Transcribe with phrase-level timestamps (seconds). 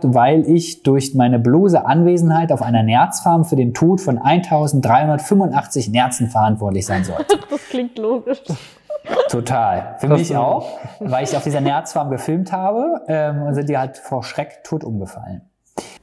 [0.00, 6.28] weil ich durch meine bloße Anwesenheit auf einer Nerzfarm für den Tod von 1385 Nerzen
[6.28, 7.38] verantwortlich sein sollte.
[7.50, 8.42] Das klingt logisch.
[9.28, 9.96] Total.
[9.98, 13.68] Für Das mich ist- auch, weil ich auf dieser Nerzfarm gefilmt habe ähm, und sind
[13.68, 15.42] die halt vor Schreck tot umgefallen.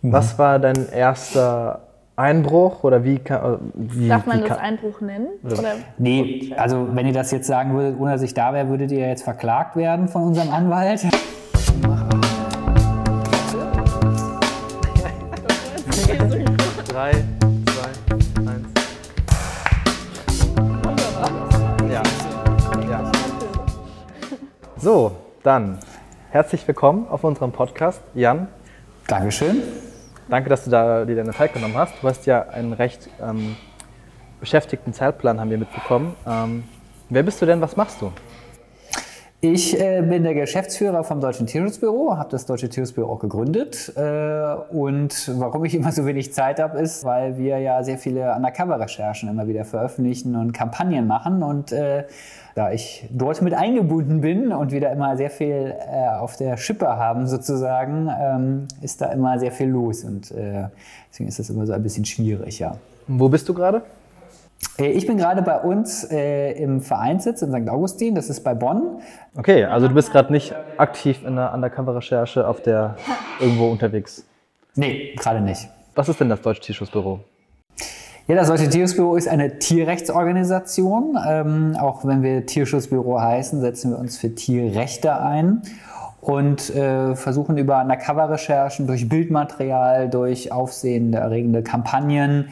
[0.01, 1.81] Was war dein erster
[2.15, 5.27] Einbruch oder wie kann, äh, wie, Darf man wie das Einbruch nennen?
[5.43, 5.75] Oder?
[5.97, 9.07] Nee, also wenn ihr das jetzt sagen würdet, ohne dass ich da wäre, würdet ihr
[9.07, 11.05] jetzt verklagt werden von unserem Anwalt.
[25.49, 25.79] Dann
[26.29, 28.03] herzlich willkommen auf unserem Podcast.
[28.13, 28.49] Jan,
[29.07, 29.63] Dankeschön.
[30.29, 31.95] danke, dass du da dir deine Zeit genommen hast.
[32.03, 33.55] Du hast ja einen recht ähm,
[34.39, 36.15] beschäftigten Zeitplan, haben wir mitbekommen.
[36.27, 36.65] Ähm,
[37.09, 37.61] wer bist du denn?
[37.61, 38.11] Was machst du?
[39.41, 43.91] Ich äh, bin der Geschäftsführer vom Deutschen Tierschutzbüro, habe das Deutsche Tierschutzbüro auch gegründet.
[43.95, 48.35] Äh, und warum ich immer so wenig Zeit habe, ist, weil wir ja sehr viele
[48.35, 51.41] Undercover-Recherchen immer wieder veröffentlichen und Kampagnen machen.
[51.41, 52.03] Und äh,
[52.59, 56.57] da ich dort mit eingebunden bin und wir da immer sehr viel äh, auf der
[56.57, 60.03] Schippe haben sozusagen, ähm, ist da immer sehr viel los.
[60.03, 60.65] Und äh,
[61.09, 62.75] deswegen ist das immer so ein bisschen schwierig, ja.
[63.07, 63.83] Wo bist du gerade?
[64.77, 67.69] Äh, Ich bin gerade bei uns äh, im Vereinssitz in St.
[67.69, 68.99] Augustin, das ist bei Bonn.
[69.37, 72.97] Okay, also du bist gerade nicht aktiv in der Undercover-Recherche auf der
[73.39, 74.25] irgendwo unterwegs.
[74.75, 75.69] Nee, gerade nicht.
[75.95, 77.21] Was ist denn das Deutsche Tierschutzbüro?
[78.29, 81.17] Ja, das Deutsche Tierschutzbüro ist eine Tierrechtsorganisation.
[81.27, 85.63] Ähm, auch wenn wir Tierschutzbüro heißen, setzen wir uns für Tierrechte ein
[86.21, 92.49] und äh, versuchen über Undercover-Recherchen, durch Bildmaterial, durch aufsehenerregende Kampagnen,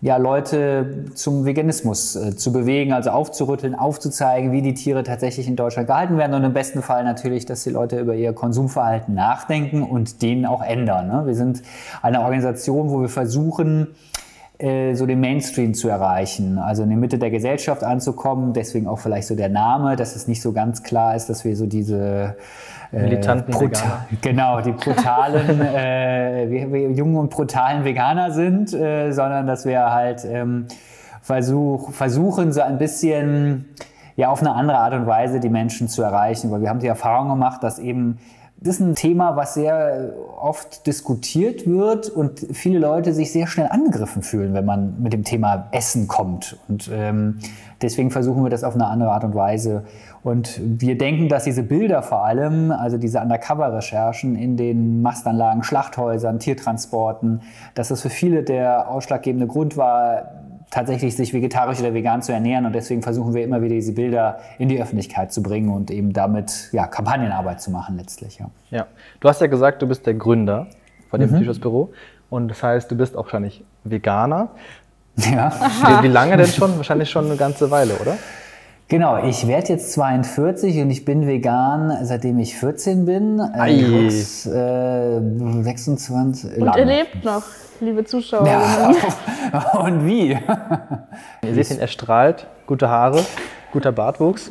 [0.00, 5.54] ja, Leute zum Veganismus äh, zu bewegen, also aufzurütteln, aufzuzeigen, wie die Tiere tatsächlich in
[5.54, 9.84] Deutschland gehalten werden und im besten Fall natürlich, dass die Leute über ihr Konsumverhalten nachdenken
[9.84, 11.06] und den auch ändern.
[11.06, 11.26] Ne?
[11.26, 11.62] Wir sind
[12.02, 13.86] eine Organisation, wo wir versuchen,
[14.62, 18.52] äh, so den Mainstream zu erreichen, also in die Mitte der Gesellschaft anzukommen.
[18.52, 21.56] Deswegen auch vielleicht so der Name, dass es nicht so ganz klar ist, dass wir
[21.56, 22.36] so diese
[22.92, 24.06] äh, Militanten bruta- Veganer.
[24.20, 29.92] Genau, die brutalen, äh, wir, wir jungen und brutalen Veganer sind, äh, sondern dass wir
[29.92, 30.66] halt ähm,
[31.22, 33.66] versuch, versuchen, so ein bisschen
[34.16, 36.86] ja auf eine andere Art und Weise die Menschen zu erreichen, weil wir haben die
[36.86, 38.18] Erfahrung gemacht, dass eben
[38.64, 43.68] das ist ein Thema, was sehr oft diskutiert wird und viele Leute sich sehr schnell
[43.68, 46.56] angegriffen fühlen, wenn man mit dem Thema Essen kommt.
[46.68, 47.38] Und ähm,
[47.80, 49.84] deswegen versuchen wir das auf eine andere Art und Weise.
[50.22, 56.38] Und wir denken, dass diese Bilder vor allem, also diese Undercover-Recherchen in den Mastanlagen, Schlachthäusern,
[56.38, 57.42] Tiertransporten,
[57.74, 60.41] dass das für viele der ausschlaggebende Grund war,
[60.72, 62.66] tatsächlich sich vegetarisch oder vegan zu ernähren.
[62.66, 66.12] Und deswegen versuchen wir immer wieder diese Bilder in die Öffentlichkeit zu bringen und eben
[66.12, 68.38] damit ja, Kampagnenarbeit zu machen letztlich.
[68.40, 68.46] Ja.
[68.70, 68.86] Ja.
[69.20, 70.66] Du hast ja gesagt, du bist der Gründer
[71.10, 71.26] von Mhm.
[71.28, 71.92] dem Tierschutzbüro.
[72.30, 74.48] Und das heißt, du bist auch wahrscheinlich Veganer.
[75.16, 75.52] Ja.
[76.00, 76.74] Wie, wie lange denn schon?
[76.78, 78.16] Wahrscheinlich schon eine ganze Weile, oder?
[78.92, 83.40] Genau, ich werde jetzt 42 und ich bin vegan, seitdem ich 14 bin.
[83.40, 83.70] Ei.
[83.70, 85.18] Äh, Lux, äh,
[85.62, 86.58] 26.
[86.58, 87.42] Und ihr lebt noch,
[87.80, 88.46] liebe Zuschauer.
[88.46, 88.92] Ja,
[89.80, 90.38] und wie?
[91.42, 93.24] Ihr seht ihn, er strahlt, gute Haare,
[93.72, 94.50] guter Bartwuchs.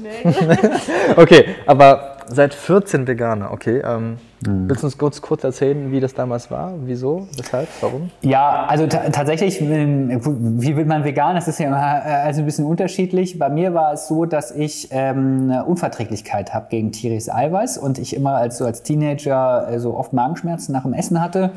[1.17, 3.81] okay, aber seit 14 Veganer, okay.
[3.85, 4.69] Ähm, Mhm.
[4.69, 6.73] Willst du uns kurz, kurz erzählen, wie das damals war?
[6.85, 7.27] Wieso?
[7.37, 7.67] Weshalb?
[7.81, 8.09] Warum?
[8.21, 10.19] Ja, also ta tatsächlich, ähm,
[10.59, 11.35] wie wird man vegan?
[11.35, 13.37] Das ist ja immer äh, also ein bisschen unterschiedlich.
[13.37, 17.99] Bei mir war es so, dass ich ähm, eine Unverträglichkeit habe gegen tierisches Eiweiß und
[17.99, 21.51] ich immer als, so als Teenager äh, so oft Magenschmerzen nach dem Essen hatte.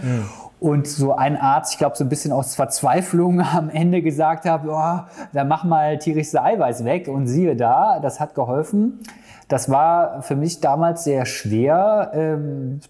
[0.61, 4.63] Und so ein Arzt, ich glaube, so ein bisschen aus Verzweiflung am Ende gesagt hat,
[4.67, 5.01] oh,
[5.33, 7.09] dann mach mal tierisches Eiweiß weg.
[7.09, 9.01] Und siehe da, das hat geholfen.
[9.49, 12.81] Das war für mich damals sehr schwer, ähm,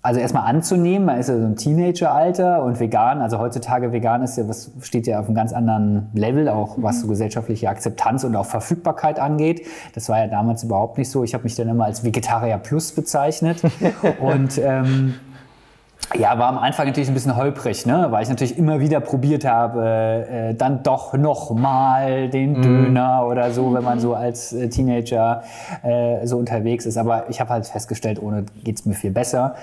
[0.00, 4.38] also erstmal anzunehmen, man ist ja so ein Teenageralter und vegan, also heutzutage vegan ist
[4.38, 8.36] ja, was steht ja auf einem ganz anderen Level, auch was so gesellschaftliche Akzeptanz und
[8.36, 9.66] auch Verfügbarkeit angeht.
[9.94, 11.24] Das war ja damals überhaupt nicht so.
[11.24, 13.60] Ich habe mich dann immer als Vegetarier Plus bezeichnet
[14.20, 15.14] und ähm,
[16.14, 18.06] ja, war am Anfang natürlich ein bisschen holprig, ne?
[18.10, 23.50] weil ich natürlich immer wieder probiert habe, äh, dann doch noch mal den Döner oder
[23.50, 25.42] so, wenn man so als äh, Teenager
[25.82, 26.96] äh, so unterwegs ist.
[26.96, 29.54] Aber ich habe halt festgestellt, ohne geht's mir viel besser.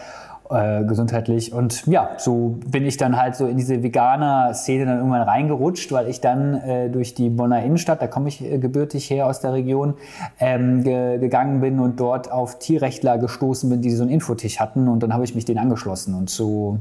[0.48, 5.24] Äh, gesundheitlich und ja, so bin ich dann halt so in diese Veganer-Szene dann irgendwann
[5.24, 9.26] reingerutscht, weil ich dann äh, durch die Bonner Innenstadt, da komme ich äh, gebürtig her
[9.26, 9.96] aus der Region,
[10.40, 14.88] ähm, ge gegangen bin und dort auf Tierrechtler gestoßen bin, die so einen Infotisch hatten
[14.88, 16.78] und dann habe ich mich denen angeschlossen und so,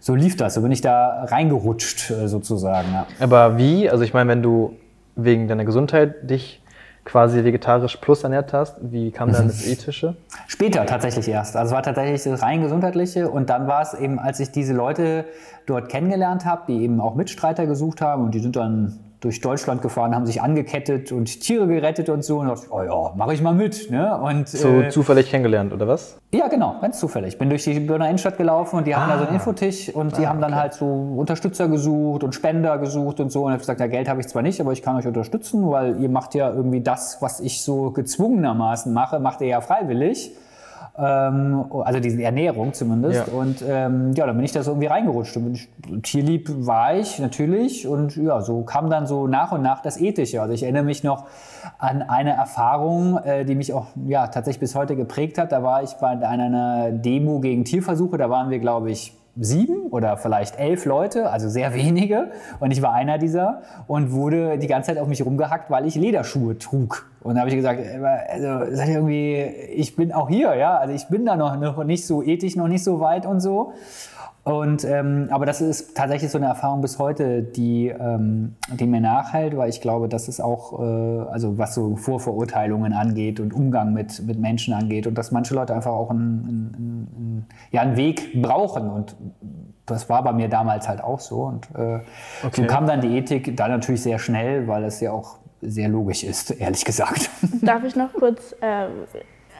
[0.00, 2.88] so lief das, so bin ich da reingerutscht äh, sozusagen.
[2.92, 3.06] Ja.
[3.20, 3.88] Aber wie?
[3.88, 4.72] Also ich meine, wenn du
[5.14, 6.60] wegen deiner Gesundheit dich
[7.08, 8.76] quasi vegetarisch plus ernährt hast.
[8.80, 10.14] Wie kam dann das Ethische?
[10.46, 11.56] Später tatsächlich erst.
[11.56, 14.74] Also es war tatsächlich das rein gesundheitliche und dann war es eben, als ich diese
[14.74, 15.24] Leute
[15.66, 19.82] dort kennengelernt habe, die eben auch Mitstreiter gesucht haben und die sind dann durch Deutschland
[19.82, 22.38] gefahren, haben sich angekettet und Tiere gerettet und so.
[22.38, 23.90] Und dachte, oh ja, mache ich mal mit.
[23.90, 24.16] Ne?
[24.16, 26.18] Und, So äh, zufällig kennengelernt, oder was?
[26.32, 27.34] ja, genau, ganz zufällig.
[27.34, 30.16] Ich bin durch die Birner Innenstadt gelaufen und die haben da so einen Infotisch und
[30.18, 30.86] die haben dann halt so
[31.16, 33.44] Unterstützer gesucht und Spender gesucht und so.
[33.44, 35.68] Und ich habe gesagt, ja, Geld habe ich zwar nicht, aber ich kann euch unterstützen,
[35.70, 40.32] weil ihr macht ja irgendwie das, was ich so gezwungenermaßen mache, macht ihr ja freiwillig.
[40.98, 43.28] Ähm, also diese Ernährung zumindest.
[43.28, 43.32] Ja.
[43.32, 45.36] Und ähm, ja, dann bin ich da so irgendwie reingerutscht.
[45.36, 45.68] Und ich,
[46.02, 47.86] tierlieb war ich natürlich.
[47.86, 50.42] Und ja, so kam dann so nach und nach das Ethische.
[50.42, 51.26] Also ich erinnere mich noch
[51.78, 55.52] an eine Erfahrung, äh, die mich auch ja, tatsächlich bis heute geprägt hat.
[55.52, 58.18] Da war ich bei einer Demo gegen Tierversuche.
[58.18, 62.30] Da waren wir, glaube ich, sieben oder vielleicht elf Leute, also sehr wenige.
[62.60, 65.94] Und ich war einer dieser und wurde die ganze Zeit auf mich rumgehackt, weil ich
[65.94, 67.06] Lederschuhe trug.
[67.22, 67.98] Und da habe ich gesagt, äh,
[68.28, 69.34] also seid ihr irgendwie,
[69.74, 72.68] ich bin auch hier, ja, also ich bin da noch, noch nicht so ethisch, noch
[72.68, 73.72] nicht so weit und so.
[74.48, 79.00] Und, ähm, aber das ist tatsächlich so eine Erfahrung bis heute, die, ähm, die mir
[79.02, 80.82] nachhält, weil ich glaube, dass es auch, äh,
[81.30, 85.74] also was so Vorverurteilungen angeht und Umgang mit, mit Menschen angeht und dass manche Leute
[85.74, 88.88] einfach auch einen, einen, einen, ja, einen Weg brauchen.
[88.88, 89.16] Und
[89.84, 91.42] das war bei mir damals halt auch so.
[91.42, 92.00] Und äh,
[92.40, 92.66] so Okay.
[92.66, 96.50] kam dann die Ethik dann natürlich sehr schnell, weil es ja auch sehr logisch ist,
[96.58, 97.28] ehrlich gesagt.
[97.60, 98.86] Darf ich noch kurz äh,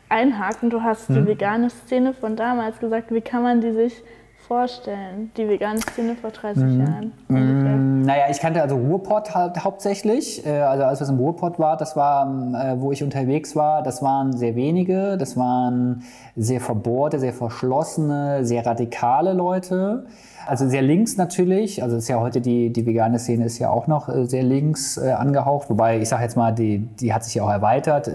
[0.09, 0.71] einhaken?
[0.71, 1.15] Du hast Hm?
[1.17, 3.13] die vegane Szene von damals gesagt.
[3.13, 4.03] Wie kann man die sich
[4.49, 5.31] vorstellen?
[5.37, 6.81] Die vegane Szene vor 30 Hm.
[6.81, 7.13] Jahren.
[7.29, 7.77] ungefähr?
[7.77, 10.45] Naja, ich kannte also Ruhrpott halt hauptsächlich.
[10.47, 13.83] Äh, Also alles, was im Ruhrpott war, das war, ähm, äh, wo ich unterwegs war,
[13.83, 15.17] das waren sehr wenige.
[15.19, 16.03] Das waren
[16.35, 20.07] sehr verbohrte, sehr verschlossene, sehr radikale Leute.
[20.47, 21.83] Also sehr links natürlich.
[21.83, 24.99] Also ist ja heute die, die vegane Szene ist ja auch noch äh, sehr links
[24.99, 25.69] angehaucht.
[25.69, 28.11] Wobei, ich sage jetzt mal, die, die hat sich ja auch erweitert.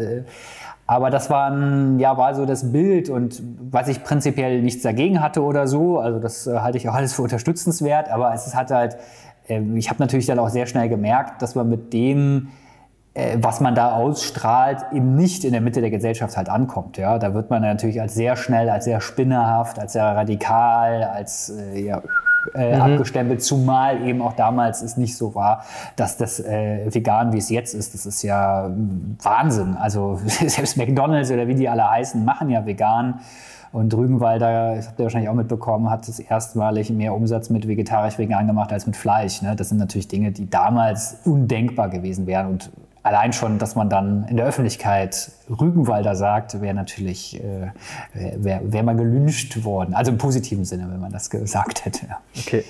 [0.85, 3.41] Aber das war, ein, ja, war so das Bild und
[3.71, 5.99] was ich prinzipiell nichts dagegen hatte oder so.
[5.99, 8.09] Also das äh, halte ich auch alles für unterstützenswert.
[8.09, 8.97] Aber es ist halt
[9.47, 12.49] äh, ich habe natürlich dann auch sehr schnell gemerkt, dass man mit dem,
[13.15, 16.97] was man da ausstrahlt, eben nicht in der Mitte der Gesellschaft halt ankommt.
[16.97, 17.19] Ja?
[17.19, 21.79] Da wird man natürlich als sehr schnell, als sehr spinnerhaft, als sehr radikal, als äh,
[21.79, 22.01] ja,
[22.55, 25.63] äh, abgestempelt, zumal eben auch damals es nicht so war,
[25.95, 29.77] dass das äh, vegan, wie es jetzt ist, das ist ja mm, Wahnsinn.
[29.77, 33.19] Also selbst McDonalds oder wie die alle heißen, machen ja vegan.
[33.71, 38.45] Und Rügenwalder, das habt ihr wahrscheinlich auch mitbekommen, hat das erstmalig mehr Umsatz mit vegetarisch-vegan
[38.45, 39.41] gemacht als mit Fleisch.
[39.41, 39.55] Ne?
[39.55, 42.47] Das sind natürlich Dinge, die damals undenkbar gewesen wären.
[42.47, 42.71] Und
[43.03, 47.71] allein schon, dass man dann in der Öffentlichkeit Rügenwalder sagt, wäre natürlich, äh,
[48.13, 49.93] wäre wär man gelünscht worden.
[49.93, 52.07] Also im positiven Sinne, wenn man das gesagt hätte.
[52.37, 52.63] Okay.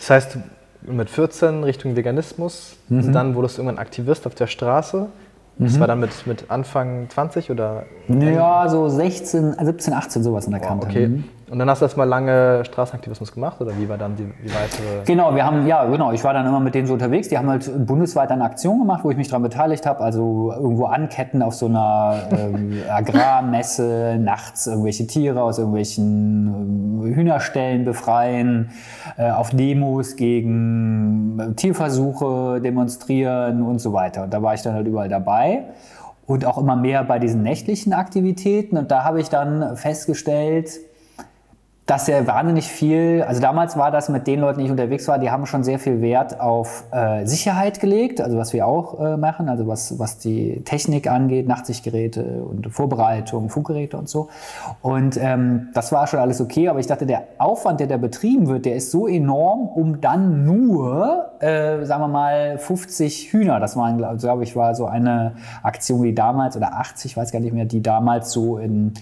[0.00, 0.38] Das heißt,
[0.82, 3.12] mit 14 Richtung Veganismus, Mhm.
[3.12, 5.06] dann wurdest du irgendwann Aktivist auf der Straße.
[5.58, 7.84] Das war dann mit, mit Anfang 20 oder?
[8.08, 10.86] Ja, so 16, 17, 18, sowas in der Kante.
[10.86, 11.08] Okay.
[11.08, 11.24] Mhm.
[11.48, 15.04] Und dann hast du erstmal lange Straßenaktivismus gemacht oder wie war dann die, die weitere?
[15.04, 17.28] Genau, wir haben, ja, genau, ich war dann immer mit denen so unterwegs.
[17.28, 20.00] Die haben halt bundesweit eine Aktion gemacht, wo ich mich daran beteiligt habe.
[20.00, 27.84] Also irgendwo anketten auf so einer ähm, Agrarmesse, nachts irgendwelche Tiere aus irgendwelchen ähm, Hühnerstellen
[27.84, 28.70] befreien,
[29.16, 34.24] äh, auf Demos gegen äh, Tierversuche demonstrieren und so weiter.
[34.24, 35.66] Und da war ich dann halt überall dabei.
[36.26, 38.76] Und auch immer mehr bei diesen nächtlichen Aktivitäten.
[38.76, 40.80] Und da habe ich dann festgestellt,
[41.86, 45.20] dass er wahnsinnig viel, also damals war das mit den Leuten, die ich unterwegs war,
[45.20, 49.16] die haben schon sehr viel Wert auf äh, Sicherheit gelegt, also was wir auch äh,
[49.16, 54.28] machen, also was, was die Technik angeht, Nachtsichtgeräte und Vorbereitung, Funkgeräte und so.
[54.82, 58.48] Und ähm, das war schon alles okay, aber ich dachte, der Aufwand, der da betrieben
[58.48, 63.76] wird, der ist so enorm, um dann nur, äh, sagen wir mal, 50 Hühner, das
[63.76, 67.38] waren, glaube glaub ich, war so eine Aktion, die damals, oder 80, ich weiß gar
[67.38, 68.92] nicht mehr, die damals so in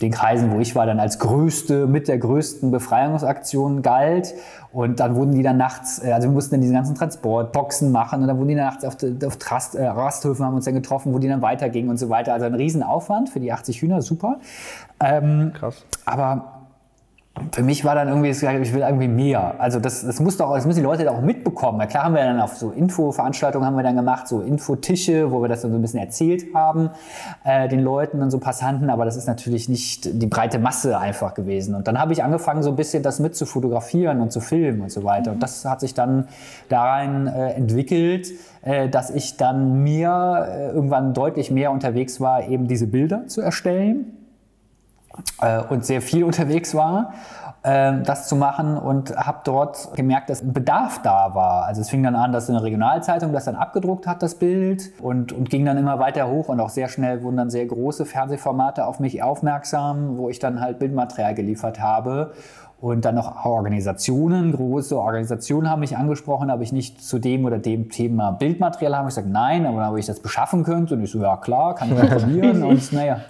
[0.00, 4.34] den Kreisen, wo ich war, dann als größte, mit der größten Befreiungsaktion galt.
[4.72, 8.20] Und dann wurden die dann nachts, äh, also wir mussten dann diese ganzen Transportboxen machen
[8.20, 11.14] und dann wurden die dann nachts auf, auf Trast, äh, Rasthöfen, haben uns dann getroffen,
[11.14, 12.34] wo die dann weitergingen und so weiter.
[12.34, 14.38] Also ein Riesenaufwand für die 80 Hühner, super.
[15.00, 15.84] Ähm, Krass.
[16.04, 16.55] aber
[17.52, 19.54] für mich war dann irgendwie, ich will irgendwie mehr.
[19.58, 21.78] Also das, das muss doch, das müssen die Leute da auch mitbekommen.
[21.78, 25.42] Na klar haben wir dann auf so Infoveranstaltungen haben wir dann gemacht, so Infotische, wo
[25.42, 26.90] wir das dann so ein bisschen erzählt haben,
[27.44, 31.34] äh, den Leuten und so Passanten, aber das ist natürlich nicht die breite Masse einfach
[31.34, 31.74] gewesen.
[31.74, 34.80] Und dann habe ich angefangen, so ein bisschen das mit zu fotografieren und zu filmen
[34.80, 35.32] und so weiter.
[35.32, 36.28] Und das hat sich dann
[36.70, 42.66] darin äh, entwickelt, äh, dass ich dann mir äh, irgendwann deutlich mehr unterwegs war, eben
[42.66, 44.12] diese Bilder zu erstellen
[45.40, 47.12] äh, und sehr viel unterwegs war.
[47.66, 51.64] äh, das zu machen und habe dort gemerkt, dass ein Bedarf da war.
[51.64, 55.32] Also es fing dann an, dass eine Regionalzeitung das dann abgedruckt hat, das Bild, und,
[55.32, 58.86] und ging dann immer weiter hoch und auch sehr schnell wurden dann sehr große Fernsehformate
[58.86, 62.32] auf mich aufmerksam, wo ich dann halt Bildmaterial geliefert habe.
[62.78, 67.58] Und dann noch Organisationen, große Organisationen haben mich angesprochen, habe ich nicht zu dem oder
[67.58, 69.08] dem Thema Bildmaterial haben.
[69.08, 70.94] Ich gesagt, nein, aber ob ich das beschaffen könnte.
[70.94, 72.62] Und ich so, ja klar, kann ich probieren.
[72.62, 73.20] und naja,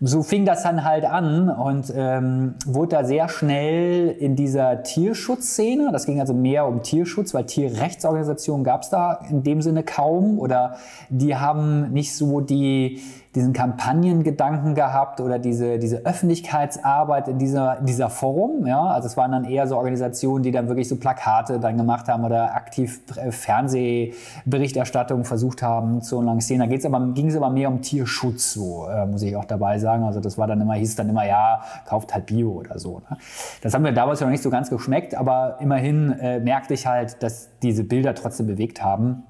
[0.00, 5.90] so fing das dann halt an und ähm, wurde da sehr schnell in dieser Tierschutzszene,
[5.90, 10.38] das ging also mehr um Tierschutz, weil Tierrechtsorganisationen gab es da in dem Sinne kaum
[10.38, 10.76] oder
[11.08, 13.00] die haben nicht so die
[13.34, 18.66] diesen Kampagnengedanken gehabt oder diese, diese Öffentlichkeitsarbeit in dieser, dieser Forum.
[18.66, 18.82] Ja?
[18.86, 22.24] Also es waren dann eher so Organisationen, die dann wirklich so Plakate dann gemacht haben
[22.24, 26.60] oder aktiv äh, Fernsehberichterstattung versucht haben zu lancieren.
[26.60, 29.78] Da geht's aber, ging es aber mehr um Tierschutz, so äh, muss ich auch dabei
[29.78, 30.04] sagen.
[30.04, 33.02] Also das war dann immer, hieß dann immer, ja, kauft halt Bio oder so.
[33.10, 33.18] Ne?
[33.60, 37.22] Das haben wir damals noch nicht so ganz geschmeckt, aber immerhin äh, merkte ich halt,
[37.22, 39.24] dass diese Bilder trotzdem bewegt haben.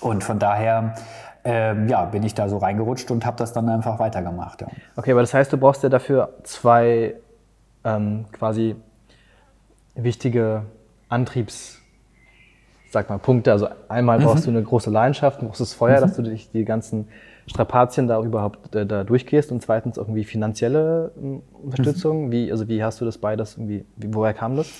[0.00, 0.94] Und von daher
[1.50, 4.60] ähm, ja, bin ich da so reingerutscht und habe das dann einfach weitergemacht.
[4.60, 4.68] Ja.
[4.94, 7.16] Okay, aber das heißt, du brauchst ja dafür zwei
[7.82, 8.76] ähm, quasi
[9.96, 10.62] wichtige
[11.08, 11.80] Antriebs,
[12.90, 13.50] sag mal, Punkte.
[13.50, 14.24] Also einmal mhm.
[14.24, 16.02] brauchst du eine große Leidenschaft, brauchst das Feuer, mhm.
[16.02, 17.08] dass du dich die ganzen
[17.46, 22.26] Strapazien da überhaupt äh, da durchgehst und zweitens irgendwie finanzielle äh, Unterstützung.
[22.26, 22.32] Mhm.
[22.32, 24.70] Wie, also wie hast du das beides irgendwie, wie, woher kam das?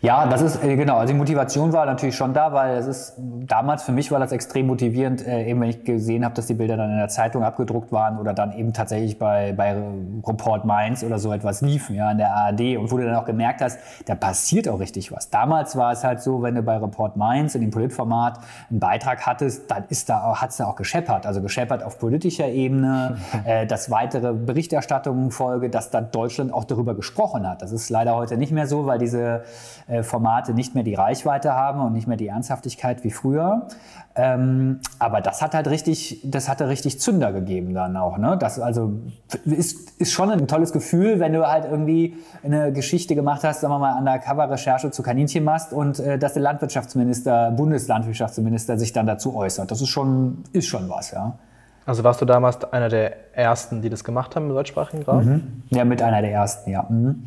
[0.00, 0.98] Ja, das ist äh, genau.
[0.98, 4.30] Also die Motivation war natürlich schon da, weil es ist damals für mich war das
[4.30, 7.42] extrem motivierend, äh, eben wenn ich gesehen habe, dass die Bilder dann in der Zeitung
[7.42, 9.76] abgedruckt waren oder dann eben tatsächlich bei bei
[10.24, 13.24] Report Mainz oder so etwas liefen, ja, in der ARD und wo du dann auch
[13.24, 15.30] gemerkt hast, da passiert auch richtig was.
[15.30, 18.38] Damals war es halt so, wenn du bei Report Mainz in dem Politformat
[18.70, 22.48] einen Beitrag hattest, dann ist da auch, hat's da auch gescheppert, also gescheppert auf politischer
[22.48, 27.62] Ebene, äh, dass weitere Berichterstattungen folge, dass da Deutschland auch darüber gesprochen hat.
[27.62, 29.42] Das ist leider heute nicht mehr so, weil diese
[29.88, 33.68] äh, Formate nicht mehr die Reichweite haben und nicht mehr die Ernsthaftigkeit wie früher.
[34.14, 38.18] Ähm, aber das hat halt richtig, das hatte richtig Zünder gegeben dann auch.
[38.18, 38.36] Ne?
[38.38, 38.94] Das also
[39.44, 43.72] ist, ist schon ein tolles Gefühl, wenn du halt irgendwie eine Geschichte gemacht hast, sagen
[43.72, 49.06] wir mal, an der Cover-Recherche zu Kaninchenmast und äh, dass der Landwirtschaftsminister, Bundeslandwirtschaftsminister sich dann
[49.06, 49.70] dazu äußert.
[49.70, 51.38] Das ist schon, ist schon was, ja.
[51.88, 55.24] Also warst du damals einer der ersten, die das gemacht haben im deutschsprachigen Raum?
[55.24, 55.62] Mhm.
[55.70, 56.84] Ja, mit einer der ersten, ja.
[56.86, 57.24] Mhm.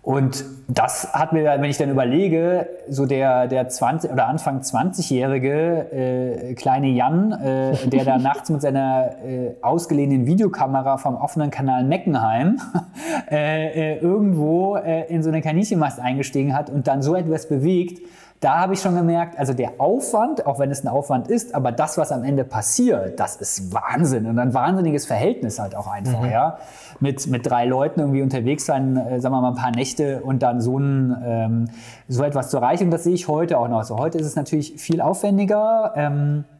[0.00, 5.92] Und das hat mir, wenn ich dann überlege, so der, der 20 oder Anfang 20-jährige
[5.92, 11.84] äh, kleine Jan, äh, der da nachts mit seiner äh, ausgelehnten Videokamera vom offenen Kanal
[11.84, 12.58] Meckenheim
[13.30, 18.00] äh, äh, irgendwo äh, in so eine Kaninchenmast eingestiegen hat und dann so etwas bewegt,
[18.40, 21.72] da habe ich schon gemerkt, also der Aufwand, auch wenn es ein Aufwand ist, aber
[21.72, 26.22] das, was am Ende passiert, das ist Wahnsinn und ein wahnsinniges Verhältnis halt auch einfach,
[26.22, 26.30] mhm.
[26.30, 26.58] ja.
[27.00, 30.42] Mit, mit drei Leuten irgendwie unterwegs sein, äh, sagen wir mal ein paar Nächte und
[30.42, 31.68] dann so, ein, ähm,
[32.08, 32.84] so etwas zu erreichen.
[32.84, 33.98] Und das sehe ich heute auch noch so.
[33.98, 35.92] Heute ist es natürlich viel aufwendiger.
[35.94, 36.57] Ähm, äh,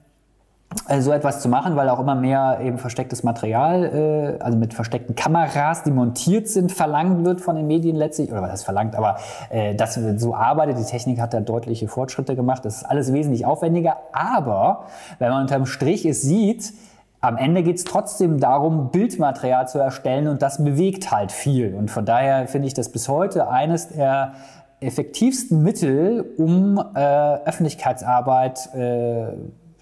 [1.00, 5.14] so etwas zu machen, weil auch immer mehr eben verstecktes Material, äh, also mit versteckten
[5.14, 9.16] Kameras, die montiert sind, verlangt wird von den Medien letztlich, oder was heißt verlangt, aber
[9.50, 13.46] äh, das so arbeitet, die Technik hat da deutliche Fortschritte gemacht, das ist alles wesentlich
[13.46, 14.84] aufwendiger, aber
[15.18, 16.72] wenn man unterm Strich es sieht,
[17.20, 21.74] am Ende geht es trotzdem darum, Bildmaterial zu erstellen und das bewegt halt viel.
[21.74, 24.34] Und von daher finde ich das bis heute eines der
[24.78, 27.00] effektivsten Mittel, um äh,
[27.44, 29.32] Öffentlichkeitsarbeit äh,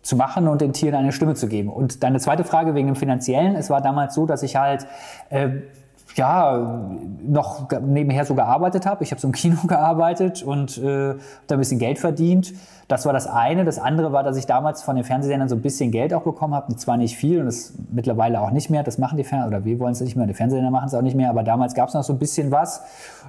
[0.06, 1.68] zu machen und den Tieren eine Stimme zu geben.
[1.68, 3.56] Und deine zweite Frage wegen dem Finanziellen.
[3.56, 4.86] Es war damals so, dass ich halt
[5.30, 5.48] äh,
[6.16, 6.80] ja,
[7.26, 9.04] noch nebenher so gearbeitet habe.
[9.04, 11.14] Ich habe so im Kino gearbeitet und äh,
[11.46, 12.54] da ein bisschen Geld verdient.
[12.88, 13.64] Das war das eine.
[13.64, 16.54] Das andere war, dass ich damals von den Fernsehsendern so ein bisschen Geld auch bekommen
[16.54, 16.74] habe.
[16.76, 18.82] Zwar nicht viel und das mittlerweile auch nicht mehr.
[18.84, 20.26] Das machen die Fernsehsender, oder wir wollen es nicht mehr.
[20.26, 21.28] Die Fernsehsender machen es auch nicht mehr.
[21.28, 22.82] Aber damals gab es noch so ein bisschen was.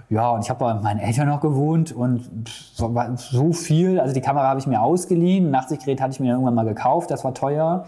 [0.10, 2.30] Ja, und ich habe bei meinen Eltern noch gewohnt und
[2.76, 4.00] so viel.
[4.00, 5.48] Also die Kamera habe ich mir ausgeliehen.
[5.48, 7.10] Ein Nachtsichtgerät hatte ich mir irgendwann mal gekauft.
[7.10, 7.86] Das war teuer.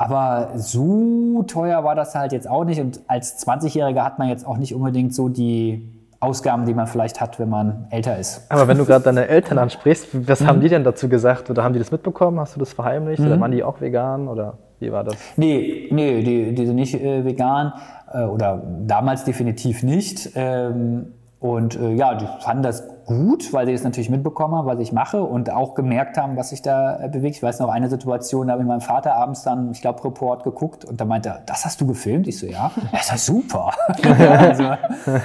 [0.00, 2.80] Aber so teuer war das halt jetzt auch nicht.
[2.80, 7.20] Und als 20-Jähriger hat man jetzt auch nicht unbedingt so die Ausgaben, die man vielleicht
[7.20, 8.50] hat, wenn man älter ist.
[8.50, 10.46] Aber wenn du gerade deine Eltern ansprichst, was mhm.
[10.46, 11.50] haben die denn dazu gesagt?
[11.50, 12.40] Oder haben die das mitbekommen?
[12.40, 13.20] Hast du das verheimlicht?
[13.20, 13.26] Mhm.
[13.26, 14.26] Oder waren die auch vegan?
[14.26, 15.16] Oder wie war das?
[15.36, 17.74] Nee, nee die, die sind nicht äh, vegan.
[18.10, 20.30] Äh, oder damals definitiv nicht.
[20.34, 24.78] Ähm, und äh, ja, die fanden das gut, weil sie das natürlich mitbekommen haben, was
[24.78, 27.36] ich mache und auch gemerkt haben, was sich da äh, bewegt.
[27.36, 30.44] Ich weiß noch eine Situation, da habe ich meinem Vater abends dann, ich glaube, Report
[30.44, 32.28] geguckt und da meinte er, das hast du gefilmt?
[32.28, 33.70] Ich so, ja, das ist ja super.
[34.18, 34.64] also,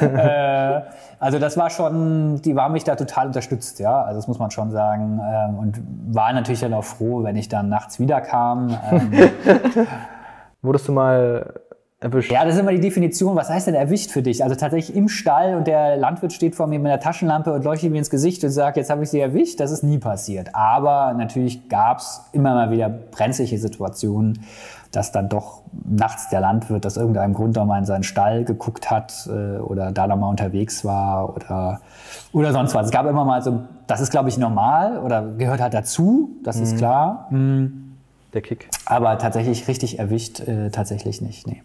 [0.05, 0.81] äh,
[1.19, 4.51] also das war schon, die waren mich da total unterstützt, ja, also das muss man
[4.51, 5.81] schon sagen ähm, und
[6.15, 8.69] war natürlich dann auch froh, wenn ich dann nachts wiederkam.
[8.89, 9.11] Ähm.
[10.61, 11.59] Wurdest du mal
[11.99, 12.31] erwischt?
[12.31, 13.35] Ja, das ist immer die Definition.
[13.35, 14.43] Was heißt denn erwischt für dich?
[14.43, 17.91] Also tatsächlich im Stall und der Landwirt steht vor mir mit einer Taschenlampe und leuchtet
[17.91, 19.59] mir ins Gesicht und sagt, jetzt habe ich sie erwischt.
[19.59, 20.53] Das ist nie passiert.
[20.53, 24.45] Aber natürlich gab es immer mal wieder brenzliche Situationen,
[24.91, 28.89] dass dann doch nachts der Landwirt aus irgendeinem Grund noch mal in seinen Stall geguckt
[28.89, 31.81] hat äh, oder da noch mal unterwegs war oder,
[32.31, 32.85] oder sonst was.
[32.87, 36.59] Es gab immer mal so, das ist glaube ich normal oder gehört halt dazu, das
[36.59, 37.27] ist klar.
[37.29, 37.97] Mhm.
[38.33, 38.69] Der Kick.
[38.85, 41.61] Aber tatsächlich richtig erwischt, äh, tatsächlich nicht, nee.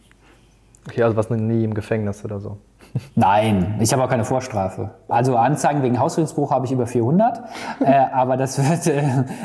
[0.89, 2.59] Okay, also was nie im Gefängnis oder so.
[3.15, 4.91] Nein, ich habe auch keine Vorstrafe.
[5.09, 7.41] Also Anzeigen wegen Hausfriedensbruch habe ich über 400,
[7.81, 9.03] äh, aber das wird, äh,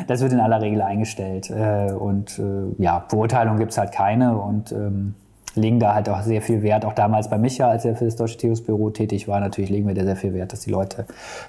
[0.07, 1.49] das wird in aller Regel eingestellt.
[1.49, 5.15] Äh, und äh, ja, Beurteilung gibt's halt keine und ähm,
[5.55, 6.85] legen da halt auch sehr viel Wert.
[6.85, 9.95] Auch damals bei Micha, als er für das Deutsche Tierhusbüro tätig war, natürlich legen wir
[9.95, 11.05] da sehr viel Wert, dass die Leute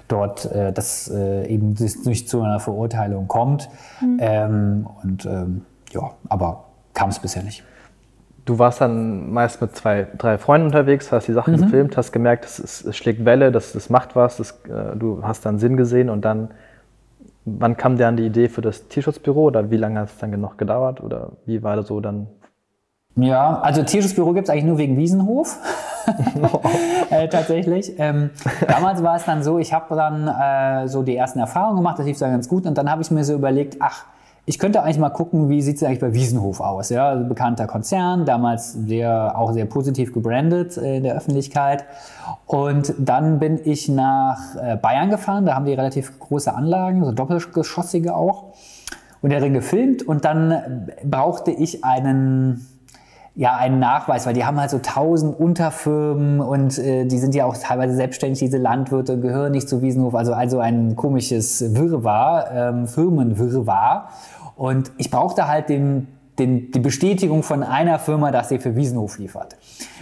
[0.07, 3.69] dort, äh, dass äh, eben es nicht zu einer Verurteilung kommt.
[4.19, 7.63] Ähm, und ähm, ja, aber kam es bisher nicht.
[8.47, 11.63] Du warst dann meist mit zwei, drei Freunden unterwegs, hast die Sachen Mhm.
[11.63, 15.19] gefilmt, hast gemerkt, es, ist, es schlägt Welle, das, das macht was, das, äh, du
[15.21, 16.51] hast dann Sinn gesehen und dann,
[17.43, 20.31] wann kam dir dann die Idee für das Tierschutzbüro oder wie lange hat es dann
[20.39, 22.27] noch gedauert oder wie war das so dann?
[23.17, 25.57] Ja, also Tierschutzbüro gibt's eigentlich nur wegen Wiesenhof.
[27.09, 27.99] äh, tatsächlich.
[27.99, 28.29] Ähm,
[28.65, 32.05] damals war es dann so, ich habe dann äh, so die ersten Erfahrungen gemacht, das
[32.05, 34.05] lief dann ganz gut und dann habe ich mir so überlegt, ach,
[34.49, 36.87] ich könnte eigentlich mal gucken, wie sieht's eigentlich bei Wiesenhof aus.
[36.87, 41.83] Ja, also bekannter Konzern, damals sehr, auch sehr positiv gebrandet äh, in der Öffentlichkeit.
[42.45, 47.11] Und dann bin ich nach äh, Bayern gefahren, da haben die relativ große Anlagen, so
[47.11, 48.53] doppelgeschossige auch.
[49.21, 50.61] Und darin gefilmt und dann äh,
[51.03, 52.65] brauchte ich einen
[53.37, 57.45] ja, einen Nachweis, weil die haben halt so tausend Unterfirmen und äh, die sind ja
[57.45, 62.87] auch teilweise selbstständig, diese Landwirte, gehören nicht zu Wiesenhof, also, also ein komisches Wirrwarr, ähm,
[62.87, 64.09] Firmenwirrwarr.
[64.57, 66.07] Und ich brauchte halt den,
[66.39, 69.55] den, die Bestätigung von einer Firma, dass sie für Wiesenhof liefert.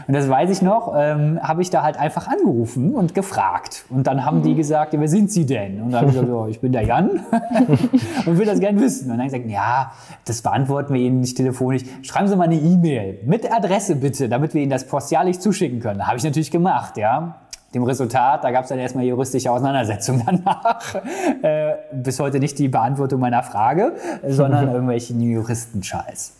[0.07, 3.85] Und das weiß ich noch, ähm, habe ich da halt einfach angerufen und gefragt.
[3.89, 5.81] Und dann haben die gesagt, ja, wer sind Sie denn?
[5.81, 7.09] Und dann habe ich gesagt, ja, ich bin der Jan
[8.25, 9.05] und will das gerne wissen.
[9.05, 9.91] Und dann habe ich gesagt, ja,
[10.25, 11.83] das beantworten wir Ihnen nicht telefonisch.
[12.01, 16.05] Schreiben Sie mal eine E-Mail mit Adresse bitte, damit wir Ihnen das postalisch zuschicken können.
[16.05, 17.35] Habe ich natürlich gemacht, ja.
[17.75, 20.95] Dem Resultat, da gab es dann erstmal juristische Auseinandersetzungen danach.
[21.41, 23.93] Äh, bis heute nicht die Beantwortung meiner Frage,
[24.25, 26.33] sondern irgendwelchen Juristenscheiß.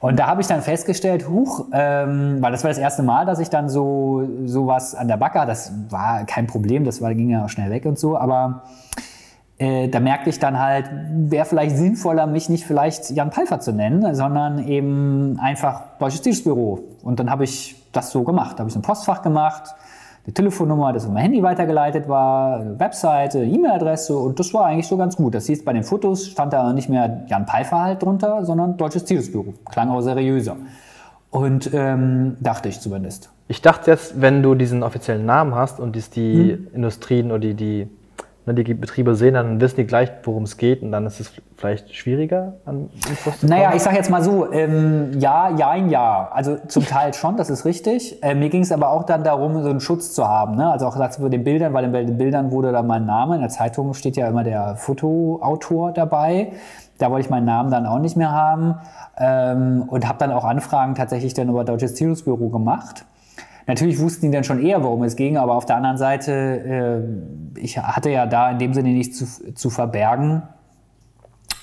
[0.00, 3.38] Und da habe ich dann festgestellt, huch, ähm, weil das war das erste Mal, dass
[3.38, 5.50] ich dann so sowas an der Backe, hatte.
[5.50, 8.62] das war kein Problem, das war, ging ja auch schnell weg und so, aber
[9.58, 13.72] äh, da merkte ich dann halt, wäre vielleicht sinnvoller, mich nicht vielleicht Jan Pfeiffer zu
[13.72, 16.80] nennen, sondern eben einfach Deutsches Tierschutzbüro.
[17.02, 19.74] Und dann habe ich das so gemacht, habe ich so ein Postfach gemacht,
[20.30, 24.86] eine Telefonnummer, das auf mein Handy weitergeleitet war, eine Webseite, E-Mail-Adresse und das war eigentlich
[24.86, 25.34] so ganz gut.
[25.34, 29.04] Das hieß, bei den Fotos stand da nicht mehr Jan Pfeiffer halt drunter, sondern Deutsches
[29.04, 29.54] Tierschutzbüro.
[29.70, 30.56] Klang auch seriöser.
[31.30, 33.30] Und ähm, dachte ich zumindest.
[33.48, 36.68] Ich dachte jetzt, wenn du diesen offiziellen Namen hast und die Hm.
[36.74, 37.88] Industrien oder die, die,
[38.54, 41.94] die Betriebe sehen, dann wissen die gleich, worum es geht und dann ist es vielleicht
[41.94, 46.28] schwieriger an Infos zu Naja, ich sage jetzt mal so, ähm, ja, ja, ja.
[46.32, 48.22] Also zum Teil schon, das ist richtig.
[48.22, 50.56] Äh, mir ging es aber auch dann darum, so einen Schutz zu haben.
[50.56, 50.70] Ne?
[50.70, 53.34] Also auch dazu bei den Bildern, weil in den Bildern wurde dann mein Name.
[53.34, 56.52] In der Zeitung steht ja immer der Fotoautor dabei.
[56.98, 58.76] Da wollte ich meinen Namen dann auch nicht mehr haben.
[59.18, 63.04] Ähm, und habe dann auch Anfragen tatsächlich dann über Deutsches Tierungsbüro gemacht.
[63.66, 67.02] Natürlich wussten die dann schon eher, worum es ging, aber auf der anderen Seite,
[67.56, 70.42] äh, ich hatte ja da in dem Sinne nichts zu, zu verbergen.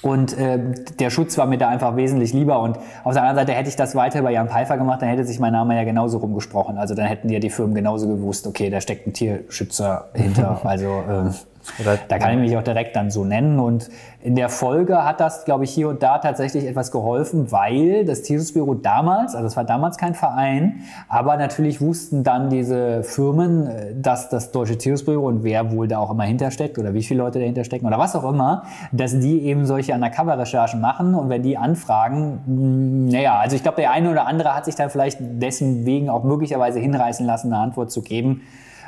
[0.02, 0.60] Und äh,
[1.00, 2.62] der Schutz war mir da einfach wesentlich lieber.
[2.62, 5.24] Und auf der anderen Seite hätte ich das weiter bei Jan Pfeiffer gemacht, dann hätte
[5.24, 6.78] sich mein Name ja genauso rumgesprochen.
[6.78, 10.62] Also dann hätten ja die Firmen genauso gewusst, okay, da steckt ein Tierschützer hinter.
[10.68, 11.32] Also äh,
[11.80, 13.60] Oder- da kann ich mich auch direkt dann so nennen.
[13.60, 13.90] Und
[14.22, 18.24] in der Folge hat das, glaube ich, hier und da tatsächlich etwas geholfen, weil das
[18.24, 23.94] Tierschutzbüro damals, also es war damals kein Verein, aber natürlich wussten dann diese Firmen, äh,
[23.96, 27.40] dass das Deutsche Tierschutzbüro und wer wohl da auch immer hintersteckt oder wie viele Leute
[27.40, 31.58] dahinter stecken oder was auch immer, dass die eben solche Undercover-Recherchen machen und wenn die
[31.58, 35.86] anfragen, mh, naja, also ich glaube, der eine oder andere hat sich dann vielleicht dessen
[35.86, 38.42] wegen auch möglicherweise hinreißen lassen, eine Antwort zu geben,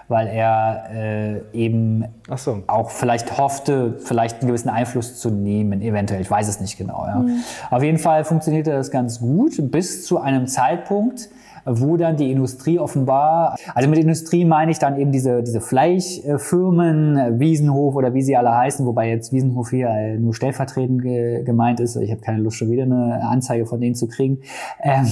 [0.09, 2.63] weil er äh, eben Ach so.
[2.67, 6.19] auch vielleicht hoffte, vielleicht einen gewissen Einfluss zu nehmen, eventuell.
[6.19, 7.05] Ich weiß es nicht genau.
[7.05, 7.23] Ja.
[7.69, 11.29] Auf jeden Fall funktionierte das ganz gut bis zu einem Zeitpunkt,
[11.65, 17.39] wo dann die Industrie offenbar, also mit Industrie meine ich dann eben diese, diese Fleischfirmen,
[17.39, 21.79] Wiesenhof oder wie sie alle heißen, wobei jetzt Wiesenhof hier äh, nur stellvertretend ge gemeint
[21.79, 21.95] ist.
[21.95, 24.39] Ich habe keine Lust, schon wieder eine Anzeige von denen zu kriegen.
[24.81, 25.07] Ähm,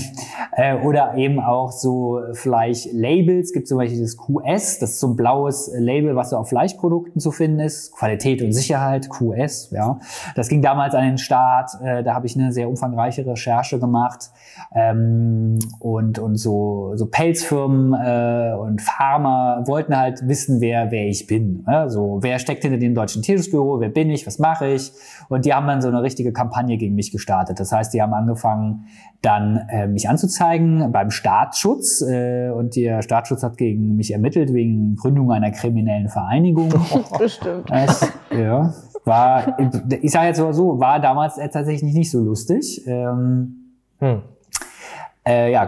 [0.55, 5.15] äh, oder eben auch so Fleischlabels, gibt zum Beispiel das QS, das ist so ein
[5.15, 7.91] blaues Label, was so auf Fleischprodukten zu finden ist.
[7.93, 9.99] Qualität und Sicherheit, QS, ja.
[10.35, 14.31] Das ging damals an den Start, äh, da habe ich eine sehr umfangreiche Recherche gemacht
[14.73, 21.07] ähm, und, und und so, so Pelzfirmen äh, und Farmer wollten halt wissen, wer, wer
[21.07, 21.63] ich bin.
[21.65, 21.89] Ja?
[21.89, 24.91] So, wer steckt hinter dem deutschen Tierschutzbüro, wer bin ich, was mache ich?
[25.29, 27.59] Und die haben dann so eine richtige Kampagne gegen mich gestartet.
[27.59, 28.85] Das heißt, die haben angefangen,
[29.23, 32.03] dann äh, mich anzuzeigen beim Staatsschutz.
[32.03, 36.69] Äh, und der Staatsschutz hat gegen mich ermittelt wegen Gründung einer kriminellen Vereinigung.
[37.17, 37.71] Bestimmt.
[37.71, 39.57] Es, ja, war,
[40.01, 42.83] ich sage jetzt mal so, war damals tatsächlich nicht so lustig.
[42.85, 43.63] Ähm,
[43.99, 44.21] Hm.
[45.27, 45.67] Äh, ja,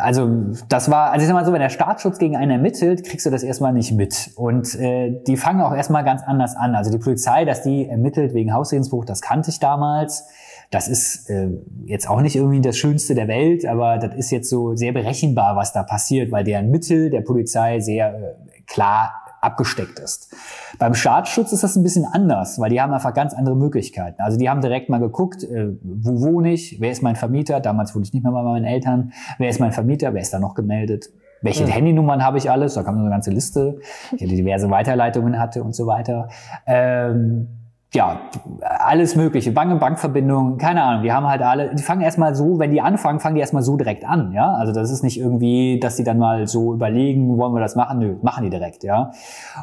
[0.00, 0.30] also
[0.68, 3.30] das war, also ich sag mal so, wenn der Staatsschutz gegen einen ermittelt, kriegst du
[3.30, 4.30] das erstmal nicht mit.
[4.36, 6.76] Und äh, die fangen auch erstmal ganz anders an.
[6.76, 10.28] Also die Polizei, dass die ermittelt wegen Hausfriedensbruch, das kannte ich damals.
[10.70, 11.48] Das ist äh,
[11.86, 15.56] jetzt auch nicht irgendwie das Schönste der Welt, aber das ist jetzt so sehr berechenbar,
[15.56, 20.34] was da passiert, weil deren Mittel der Polizei sehr äh, klar abgesteckt ist.
[20.78, 24.20] Beim Staatsschutz ist das ein bisschen anders, weil die haben einfach ganz andere Möglichkeiten.
[24.20, 27.94] Also die haben direkt mal geguckt, äh, wo wohne ich, wer ist mein Vermieter, damals
[27.94, 30.54] wohne ich nicht mehr bei meinen Eltern, wer ist mein Vermieter, wer ist da noch
[30.54, 31.10] gemeldet,
[31.42, 33.78] welche Handynummern habe ich alles, da kam so eine ganze Liste,
[34.12, 36.28] die diverse Weiterleitungen hatte und so weiter.
[36.66, 37.59] Ähm,
[37.92, 38.20] ja,
[38.60, 42.60] alles mögliche, Bank- und Bankverbindungen, keine Ahnung, die haben halt alle, die fangen erstmal so,
[42.60, 45.80] wenn die anfangen, fangen die erstmal so direkt an, ja, also das ist nicht irgendwie,
[45.80, 49.10] dass die dann mal so überlegen, wollen wir das machen, nö, machen die direkt, ja,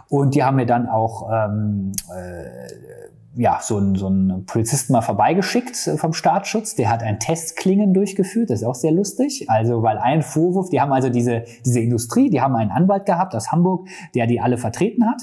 [0.09, 5.01] und die haben mir dann auch, ähm, äh, ja, so einen, so einen Polizisten mal
[5.01, 9.83] vorbeigeschickt äh, vom Staatsschutz, der hat ein Testklingen durchgeführt, das ist auch sehr lustig, also
[9.83, 13.53] weil ein Vorwurf, die haben also diese, diese Industrie, die haben einen Anwalt gehabt aus
[13.53, 15.21] Hamburg, der die alle vertreten hat,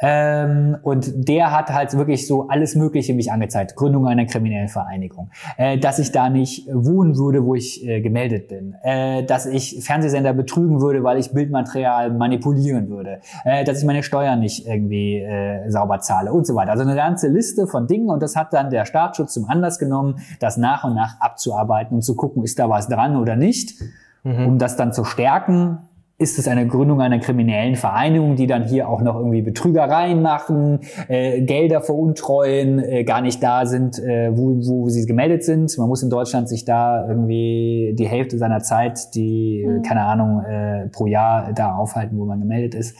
[0.00, 3.76] ähm, und der hat halt wirklich so alles Mögliche mich angezeigt.
[3.76, 5.30] Gründung einer kriminellen Vereinigung.
[5.56, 8.74] Äh, dass ich da nicht wohnen würde, wo ich äh, gemeldet bin.
[8.82, 13.20] Äh, dass ich Fernsehsender betrügen würde, weil ich Bildmaterial manipulieren würde.
[13.44, 16.72] Äh, dass ich meine Steuern nicht irgendwie äh, sauber zahle und so weiter.
[16.72, 18.08] Also eine ganze Liste von Dingen.
[18.08, 22.02] Und das hat dann der Staatsschutz zum Anlass genommen, das nach und nach abzuarbeiten und
[22.02, 23.74] zu gucken, ist da was dran oder nicht.
[24.22, 25.78] Um das dann zu stärken,
[26.20, 30.80] ist es eine Gründung einer kriminellen Vereinigung, die dann hier auch noch irgendwie Betrügereien machen,
[31.08, 35.76] äh, Gelder veruntreuen, äh, gar nicht da sind, äh, wo, wo sie gemeldet sind.
[35.78, 40.88] Man muss in Deutschland sich da irgendwie die Hälfte seiner Zeit, die, keine Ahnung, äh,
[40.88, 42.96] pro Jahr da aufhalten, wo man gemeldet ist,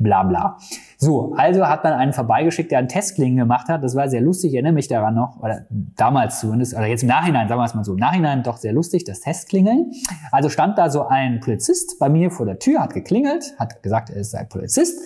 [0.00, 0.56] bla bla.
[1.04, 3.84] So, also hat man einen vorbeigeschickt, der einen Testklingen gemacht hat.
[3.84, 7.10] Das war sehr lustig, ich erinnere mich daran noch, oder damals zumindest, oder jetzt im
[7.10, 9.92] Nachhinein, sagen wir es mal so, im Nachhinein doch sehr lustig, das Testklingeln.
[10.32, 14.08] Also stand da so ein Polizist bei mir vor der Tür, hat geklingelt, hat gesagt,
[14.08, 14.98] er sei Polizist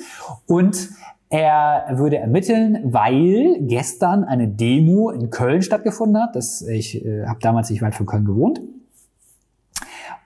[0.47, 0.91] und
[1.31, 6.37] er würde ermitteln, weil gestern eine Demo in Köln stattgefunden hat.
[6.37, 8.61] Das, ich äh, habe damals nicht weit von Köln gewohnt.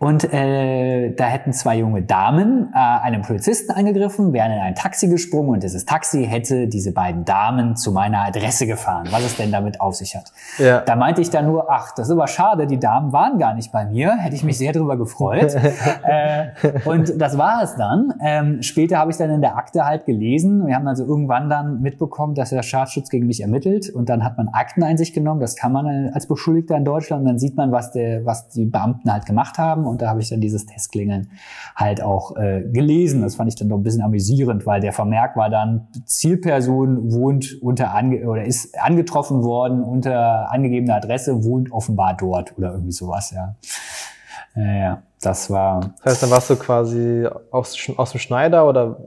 [0.03, 5.07] Und äh, da hätten zwei junge Damen äh, einen Polizisten angegriffen, wären in ein Taxi
[5.07, 9.53] gesprungen und dieses Taxi hätte diese beiden Damen zu meiner Adresse gefahren, was es denn
[9.53, 10.33] damit auf sich hat.
[10.59, 10.81] Ja.
[10.81, 13.71] Da meinte ich dann nur, ach, das ist aber schade, die Damen waren gar nicht
[13.71, 15.55] bei mir, hätte ich mich sehr darüber gefreut.
[16.03, 16.49] äh,
[16.85, 18.13] und das war es dann.
[18.21, 21.81] Ähm, später habe ich dann in der Akte halt gelesen, wir haben also irgendwann dann
[21.81, 25.71] mitbekommen, dass der Staatsschutz gegen mich ermittelt und dann hat man Akteneinsicht genommen, das kann
[25.71, 29.27] man als Beschuldigter in Deutschland und dann sieht man, was, der, was die Beamten halt
[29.27, 31.31] gemacht haben und da habe ich dann dieses Testklingeln
[31.77, 33.23] halt auch äh, gelesen.
[33.23, 37.63] Das fand ich dann doch ein bisschen amüsierend, weil der Vermerk war dann, Zielperson wohnt
[37.63, 43.31] unter ange oder ist angetroffen worden unter angegebener Adresse, wohnt offenbar dort oder irgendwie sowas,
[43.31, 43.55] ja.
[44.55, 45.93] Ja, das war.
[46.03, 48.99] Das heißt, dann warst du quasi aus, aus dem Schneider oder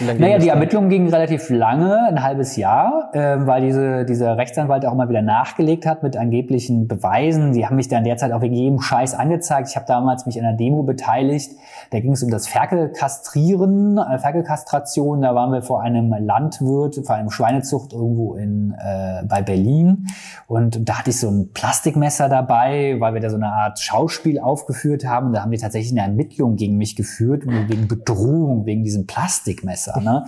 [0.00, 0.48] Naja, die?
[0.48, 5.22] Ermittlungen gingen relativ lange, ein halbes Jahr, ähm, weil diese, dieser Rechtsanwalt auch immer wieder
[5.22, 7.52] nachgelegt hat mit angeblichen Beweisen.
[7.52, 9.68] Die haben mich dann derzeit auch wegen jedem Scheiß angezeigt.
[9.70, 11.52] Ich habe damals mich in einer Demo beteiligt.
[11.90, 15.22] Da ging es um das Ferkelkastrieren, äh, Ferkelkastration.
[15.22, 20.08] Da waren wir vor einem Landwirt, vor einem Schweinezucht irgendwo in, äh, bei Berlin.
[20.46, 24.40] Und da hatte ich so ein Plastikmesser dabei, weil wir da so eine Art Schauspiel
[24.40, 25.28] aufgeführt haben.
[25.28, 29.69] Und da haben die tatsächlich eine Ermittlung gegen mich geführt, wegen Bedrohung, wegen diesem Plastikmesser.
[30.00, 30.24] Ne?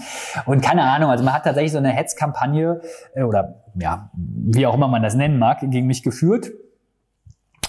[0.47, 2.81] Und keine Ahnung, also man hat tatsächlich so eine Hetzkampagne
[3.15, 6.51] äh, oder ja, wie auch immer man das nennen mag, gegen mich geführt.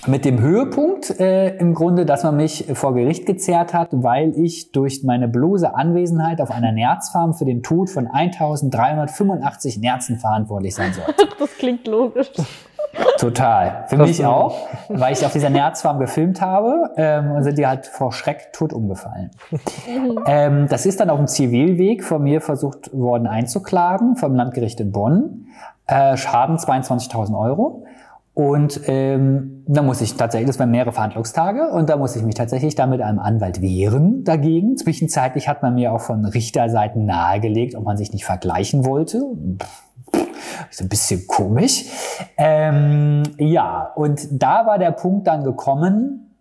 [0.06, 4.74] Mit dem Höhepunkt äh, im Grunde, dass man mich vor Gericht gezerrt hat, weil ich
[4.74, 10.94] durch meine bloße Anwesenheit auf einer Nerzfarm für den Tod von 1385 Nerzen verantwortlich sein
[10.94, 11.14] sollte.
[11.40, 12.32] Das klingt logisch.
[13.18, 13.86] Total.
[13.88, 17.88] Für mich auch, weil ich auf dieser Nerzfarm gefilmt habe ähm, und sind die halt
[17.88, 19.32] vor Schreck tot umgefallen.
[20.26, 24.92] ähm, das ist dann auf dem Zivilweg von mir versucht worden einzuklagen, vom Landgericht in
[24.92, 25.48] Bonn.
[25.88, 27.86] Äh, Schaden 22.000 Euro.
[28.34, 32.34] Und ähm, da muss ich tatsächlich, das waren mehrere Verhandlungstage, und da muss ich mich
[32.34, 34.76] tatsächlich da mit einem Anwalt wehren dagegen.
[34.76, 39.24] Zwischenzeitlich hat man mir auch von Richterseiten nahegelegt, ob man sich nicht vergleichen wollte.
[40.70, 41.86] So ein bisschen komisch.
[42.38, 46.36] Ähm, ja, und da war der Punkt dann gekommen,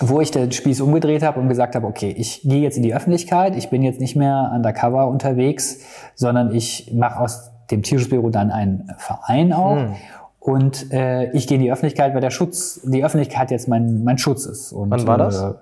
[0.00, 2.94] wo ich den Spieß umgedreht habe und gesagt habe, okay, ich gehe jetzt in die
[2.94, 5.80] Öffentlichkeit, ich bin jetzt nicht mehr undercover unterwegs,
[6.14, 9.76] sondern ich mache aus dem Tierschutzbüro dann einen Verein auch.
[9.76, 9.94] Hm.
[10.40, 14.18] Und äh, ich gehe in die Öffentlichkeit, weil der Schutz, die Öffentlichkeit jetzt mein, mein
[14.18, 14.72] Schutz ist.
[14.72, 15.40] Und, Wann war das?
[15.40, 15.52] Äh,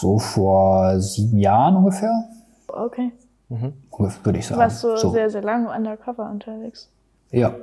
[0.00, 2.24] so vor sieben Jahren ungefähr.
[2.72, 3.12] Okay.
[3.48, 3.74] Mhm.
[4.24, 4.60] Würde ich sagen.
[4.60, 5.10] Warst du so.
[5.10, 6.90] sehr, sehr lange undercover unterwegs?
[7.30, 7.54] Ja,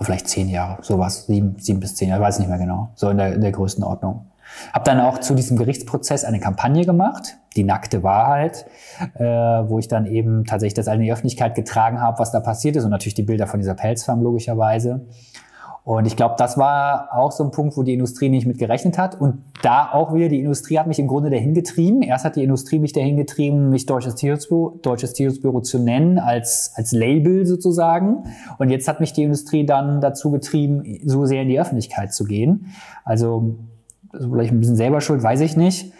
[0.00, 3.18] vielleicht zehn Jahre, sowas, sieben, sieben bis zehn Jahre, weiß nicht mehr genau, so in
[3.18, 4.26] der, in der Größenordnung.
[4.72, 8.66] Hab dann auch zu diesem Gerichtsprozess eine Kampagne gemacht, die nackte Wahrheit,
[9.14, 12.76] äh, wo ich dann eben tatsächlich das in die Öffentlichkeit getragen habe, was da passiert
[12.76, 15.06] ist und natürlich die Bilder von dieser Pelzfarm logischerweise.
[15.86, 18.98] Und ich glaube, das war auch so ein Punkt, wo die Industrie nicht mit gerechnet
[18.98, 19.20] hat.
[19.20, 22.02] Und da auch wieder, die Industrie hat mich im Grunde dahin getrieben.
[22.02, 26.72] Erst hat die Industrie mich dahin getrieben, mich Deutsches Tierschutzbüro, Deutsches Tierschutzbüro zu nennen, als,
[26.74, 28.24] als Label sozusagen.
[28.58, 32.24] Und jetzt hat mich die Industrie dann dazu getrieben, so sehr in die Öffentlichkeit zu
[32.24, 32.66] gehen.
[33.04, 33.54] Also,
[34.10, 35.92] vielleicht ein bisschen selber schuld, weiß ich nicht.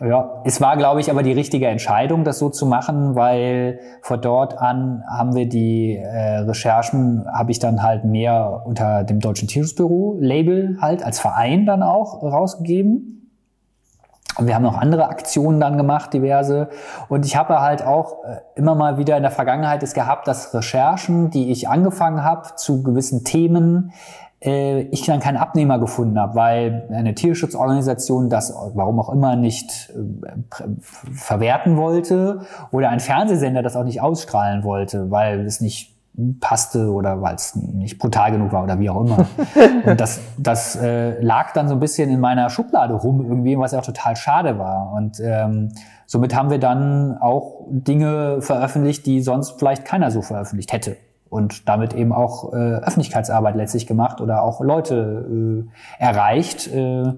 [0.00, 4.20] Ja, es war, glaube ich, aber die richtige Entscheidung, das so zu machen, weil von
[4.20, 9.48] dort an haben wir die äh, Recherchen, habe ich dann halt mehr unter dem Deutschen
[9.48, 13.18] Tierschutzbüro-Label halt als Verein dann auch rausgegeben.
[14.36, 16.68] Und wir haben noch andere Aktionen dann gemacht, diverse.
[17.08, 20.54] Und ich habe halt auch äh, immer mal wieder in der Vergangenheit es gehabt, dass
[20.54, 23.92] Recherchen, die ich angefangen habe zu gewissen Themen,
[24.40, 29.90] äh, ich dann keinen Abnehmer gefunden habe, weil eine Tierschutzorganisation das, warum auch immer, nicht
[29.90, 30.64] äh,
[31.12, 35.94] verwerten wollte oder ein Fernsehsender das auch nicht ausstrahlen wollte, weil es nicht
[36.40, 39.26] passte oder weil es nicht brutal genug war oder wie auch immer.
[39.86, 43.72] Und das, das äh, lag dann so ein bisschen in meiner Schublade rum irgendwie, was
[43.72, 44.92] ja auch total schade war.
[44.92, 45.70] Und ähm,
[46.06, 50.96] somit haben wir dann auch Dinge veröffentlicht, die sonst vielleicht keiner so veröffentlicht hätte
[51.30, 55.66] und damit eben auch äh, Öffentlichkeitsarbeit letztlich gemacht oder auch Leute
[55.98, 56.68] äh, erreicht.
[56.68, 57.12] Äh,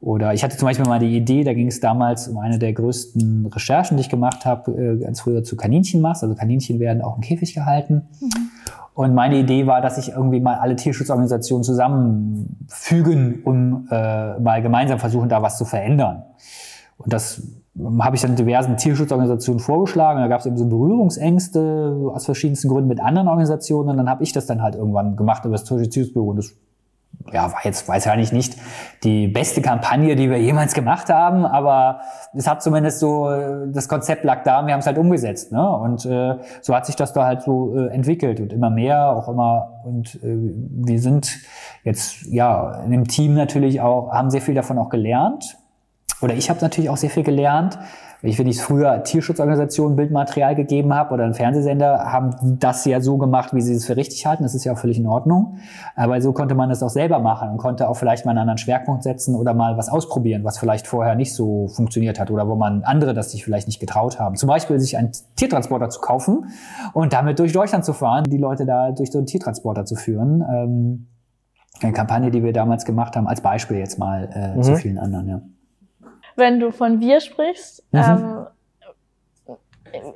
[0.00, 2.72] oder ich hatte zum Beispiel mal die Idee, da ging es damals um eine der
[2.72, 6.22] größten Recherchen, die ich gemacht habe, äh, ganz früher zu Kaninchenmast.
[6.22, 8.06] Also Kaninchen werden auch im Käfig gehalten.
[8.20, 8.50] Mhm.
[8.94, 14.98] Und meine Idee war, dass ich irgendwie mal alle Tierschutzorganisationen zusammenfügen, um äh, mal gemeinsam
[14.98, 16.24] versuchen, da was zu verändern.
[16.98, 17.42] Und das
[18.00, 20.20] habe ich dann diversen Tierschutzorganisationen vorgeschlagen.
[20.20, 23.90] Da gab es eben so Berührungsängste aus verschiedensten Gründen mit anderen Organisationen.
[23.90, 26.30] Und dann habe ich das dann halt irgendwann gemacht über das Tierschutzbüro.
[26.30, 26.54] Und das
[27.32, 28.56] ja, war jetzt weiß ich nicht
[29.04, 32.00] die beste Kampagne, die wir jemals gemacht haben, aber
[32.34, 33.28] es hat zumindest so,
[33.66, 35.52] das Konzept lag da und wir haben es halt umgesetzt.
[35.52, 35.70] Ne?
[35.70, 39.28] Und äh, so hat sich das da halt so äh, entwickelt und immer mehr, auch
[39.28, 39.82] immer.
[39.84, 41.38] Und äh, wir sind
[41.84, 45.57] jetzt ja in dem Team natürlich auch, haben sehr viel davon auch gelernt
[46.20, 47.78] oder ich habe natürlich auch sehr viel gelernt.
[48.20, 53.16] Ich, wenn ich früher Tierschutzorganisationen Bildmaterial gegeben habe oder ein Fernsehsender, haben das ja so
[53.16, 54.42] gemacht, wie sie es für richtig halten.
[54.42, 55.58] Das ist ja auch völlig in Ordnung.
[55.94, 58.58] Aber so konnte man das auch selber machen und konnte auch vielleicht mal einen anderen
[58.58, 62.56] Schwerpunkt setzen oder mal was ausprobieren, was vielleicht vorher nicht so funktioniert hat oder wo
[62.56, 64.34] man andere das sich vielleicht nicht getraut haben.
[64.34, 66.46] Zum Beispiel sich einen Tiertransporter zu kaufen
[66.94, 70.42] und damit durch Deutschland zu fahren, die Leute da durch so einen Tiertransporter zu führen.
[70.42, 71.06] Ähm,
[71.80, 74.62] eine Kampagne, die wir damals gemacht haben, als Beispiel jetzt mal äh, mhm.
[74.64, 75.40] zu vielen anderen, ja
[76.38, 78.46] wenn du von wir sprichst, mhm.
[79.44, 79.52] ähm,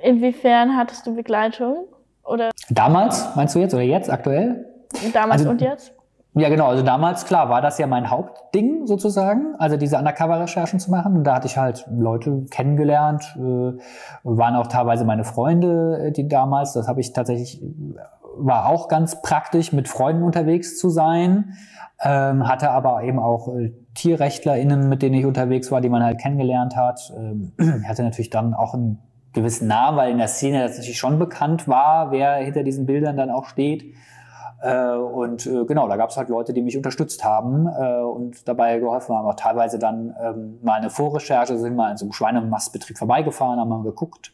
[0.02, 1.87] inwiefern hattest du Begleitung?
[2.24, 2.50] Oder?
[2.70, 4.66] Damals, meinst du jetzt oder jetzt, aktuell?
[5.12, 5.92] Damals also, und jetzt?
[6.35, 6.68] Ja, genau.
[6.68, 11.16] Also damals, klar, war das ja mein Hauptding sozusagen, also diese Undercover-Recherchen zu machen.
[11.16, 13.72] Und da hatte ich halt Leute kennengelernt, äh,
[14.22, 17.61] waren auch teilweise meine Freunde, äh, die damals, das habe ich tatsächlich,
[18.37, 21.54] war auch ganz praktisch, mit Freunden unterwegs zu sein
[22.02, 26.20] ähm, hatte aber eben auch äh, TierrechtlerInnen, mit denen ich unterwegs war, die man halt
[26.20, 27.12] kennengelernt hat.
[27.16, 27.52] Ähm,
[27.87, 28.98] hatte natürlich dann auch einen
[29.33, 33.31] gewissen Namen, weil in der Szene natürlich schon bekannt war, wer hinter diesen Bildern dann
[33.31, 33.94] auch steht.
[34.62, 38.46] Äh, und äh, genau, da gab es halt Leute, die mich unterstützt haben äh, und
[38.46, 39.26] dabei geholfen haben.
[39.26, 43.68] Auch teilweise dann ähm, mal eine Vorrecherche, sind mal in so einem Schweinemastbetrieb vorbeigefahren, haben
[43.68, 44.33] mal geguckt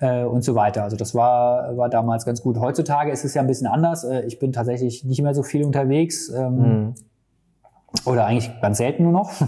[0.00, 0.82] und so weiter.
[0.82, 2.58] Also das war, war damals ganz gut.
[2.58, 4.04] Heutzutage ist es ja ein bisschen anders.
[4.26, 6.28] Ich bin tatsächlich nicht mehr so viel unterwegs.
[6.28, 6.94] Ähm, mhm.
[8.04, 9.32] Oder eigentlich ganz selten nur noch.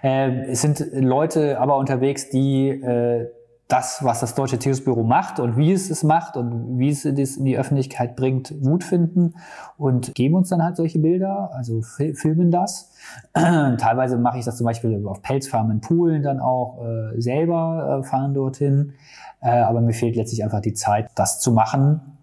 [0.00, 3.26] Äh, es sind Leute aber unterwegs, die äh,
[3.68, 7.36] das, was das Deutsche Tierschutzbüro macht und wie es es macht und wie es es
[7.36, 9.34] in die Öffentlichkeit bringt, gut finden
[9.76, 12.92] und geben uns dann halt solche Bilder, also filmen das.
[13.34, 18.08] Teilweise mache ich das zum Beispiel auf Pelzfarmen in Polen dann auch äh, selber, äh,
[18.08, 18.94] fahren dorthin.
[19.40, 22.17] Äh, aber mir fehlt letztlich einfach die Zeit, das zu machen.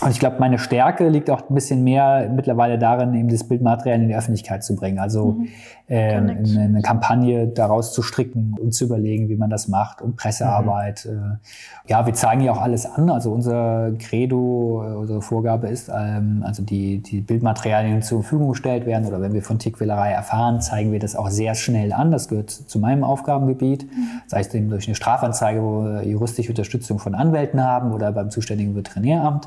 [0.00, 4.00] Und ich glaube, meine Stärke liegt auch ein bisschen mehr mittlerweile darin, eben das Bildmaterial
[4.00, 4.98] in die Öffentlichkeit zu bringen.
[4.98, 5.48] Also mhm.
[5.88, 10.16] äh, eine, eine, Kampagne daraus zu stricken und zu überlegen, wie man das macht und
[10.16, 11.06] Pressearbeit.
[11.06, 11.38] Mhm.
[11.86, 13.10] Äh, ja, wir zeigen ja auch alles an.
[13.10, 18.86] Also unser Credo, äh, unsere Vorgabe ist, ähm, also die, die Bildmaterialien zur Verfügung gestellt
[18.86, 22.10] werden oder wenn wir von Tickwillerei erfahren, zeigen wir das auch sehr schnell an.
[22.10, 23.84] Das gehört zu meinem Aufgabengebiet.
[23.84, 24.22] Mhm.
[24.28, 28.30] Sei es eben durch eine Strafanzeige, wo wir juristische Unterstützung von Anwälten haben oder beim
[28.30, 29.46] zuständigen Veterinäramt.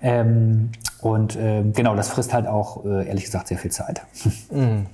[0.00, 4.02] Ähm, und ähm, genau, das frisst halt auch, äh, ehrlich gesagt, sehr viel Zeit.
[4.50, 4.86] Mhm.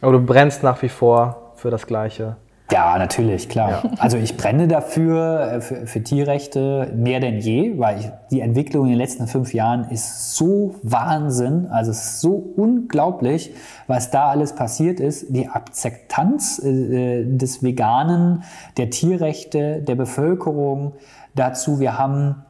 [0.00, 2.36] Aber du brennst nach wie vor für das Gleiche.
[2.70, 3.70] Ja, natürlich, klar.
[3.70, 3.90] Ja.
[3.98, 8.84] Also ich brenne dafür, äh, für, für, Tierrechte mehr denn je, weil ich, die Entwicklung
[8.84, 13.54] in den letzten fünf Jahren ist so Wahnsinn, also es ist so unglaublich,
[13.86, 15.26] was da alles passiert ist.
[15.30, 18.42] Die Akzeptanz äh, des Veganen,
[18.76, 20.94] der Tierrechte, der Bevölkerung
[21.34, 21.78] dazu.
[21.78, 22.44] Wir haben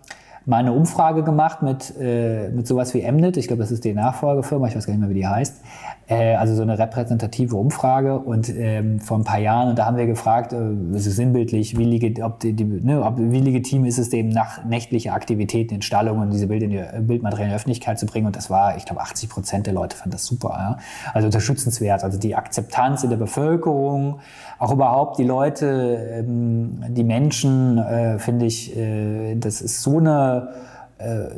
[0.46, 3.36] mal eine Umfrage gemacht mit, äh, mit sowas wie Mnet.
[3.36, 5.60] Ich glaube, das ist die Nachfolgefirma, ich weiß gar nicht mehr, wie die heißt.
[6.08, 9.70] Äh, also so eine repräsentative Umfrage und ähm, vor ein paar Jahren.
[9.70, 13.14] Und da haben wir gefragt, äh, also sinnbildlich, wie, legit, ob die, die, ne, ob,
[13.18, 17.46] wie legitim ist es dem nach nächtlicher Aktivitäten in Stallungen diese Bild in die, Bildmaterial
[17.46, 18.26] in die Öffentlichkeit zu bringen.
[18.26, 20.50] Und das war, ich glaube, 80 Prozent der Leute fanden das super.
[20.50, 20.78] Ja?
[21.12, 22.04] Also unterstützenswert.
[22.04, 24.20] Also die Akzeptanz in der Bevölkerung,
[24.60, 30.50] auch überhaupt die Leute, ähm, die Menschen, äh, finde ich, äh, das ist so eine
[30.54, 30.75] äh,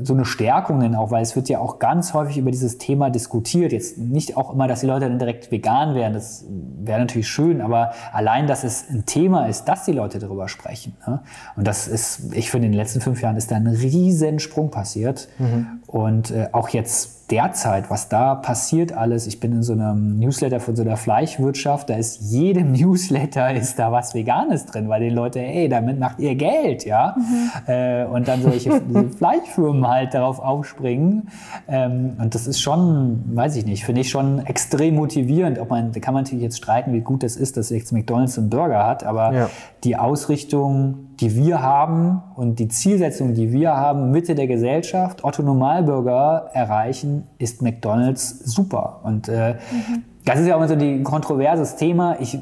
[0.03, 3.11] so eine Stärkung denn auch, weil es wird ja auch ganz häufig über dieses Thema
[3.11, 3.73] diskutiert.
[3.73, 7.61] Jetzt nicht auch immer, dass die Leute dann direkt vegan werden, das wäre natürlich schön,
[7.61, 10.97] aber allein, dass es ein Thema ist, dass die Leute darüber sprechen.
[11.07, 11.21] Ne?
[11.57, 14.71] Und das ist, ich finde, in den letzten fünf Jahren ist da ein riesen Sprung
[14.71, 15.29] passiert.
[15.39, 15.81] Mhm.
[15.89, 19.27] Und äh, auch jetzt derzeit, was da passiert alles.
[19.27, 23.79] Ich bin in so einem Newsletter von so einer Fleischwirtschaft, da ist jedem Newsletter ist
[23.79, 27.17] da was Veganes drin, weil die Leute, ey, damit macht ihr Geld, ja.
[27.17, 27.73] Mhm.
[27.73, 28.81] Äh, und dann solche
[29.19, 31.29] Fleischfirmen halt darauf aufspringen.
[31.69, 35.59] Ähm, und das ist schon, weiß ich nicht, finde ich schon extrem motivierend.
[35.59, 38.39] Ob man, da kann man natürlich jetzt streiten, wie gut das ist, dass jetzt McDonalds
[38.39, 39.51] einen Burger hat, aber ja.
[39.85, 45.43] die Ausrichtung die wir haben und die Zielsetzung, die wir haben, Mitte der Gesellschaft, Otto
[45.43, 49.01] Normalbürger erreichen, ist McDonald's super.
[49.03, 50.05] Und äh, mhm.
[50.25, 52.17] das ist ja auch immer so ein kontroverses Thema.
[52.21, 52.39] Ich,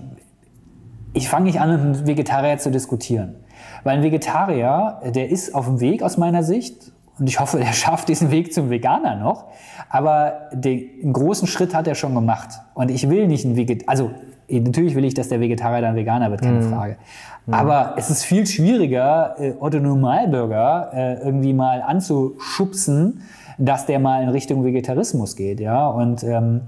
[1.15, 3.37] ich fange nicht an, mit einem Vegetarier zu diskutieren.
[3.83, 7.73] Weil ein Vegetarier, der ist auf dem Weg aus meiner Sicht und ich hoffe, er
[7.73, 9.47] schafft diesen Weg zum Veganer noch.
[9.89, 12.51] Aber den großen Schritt hat er schon gemacht.
[12.75, 14.11] Und ich will nicht ein Vegetarier, also
[14.49, 16.71] natürlich will ich, dass der Vegetarier dann Veganer wird, keine mhm.
[16.71, 16.97] Frage.
[17.47, 17.55] Mhm.
[17.55, 23.23] Aber es ist viel schwieriger, äh, Otto Normalbürger äh, irgendwie mal anzuschubsen,
[23.59, 25.89] dass der mal in Richtung Vegetarismus geht, ja.
[25.89, 26.63] Und ähm,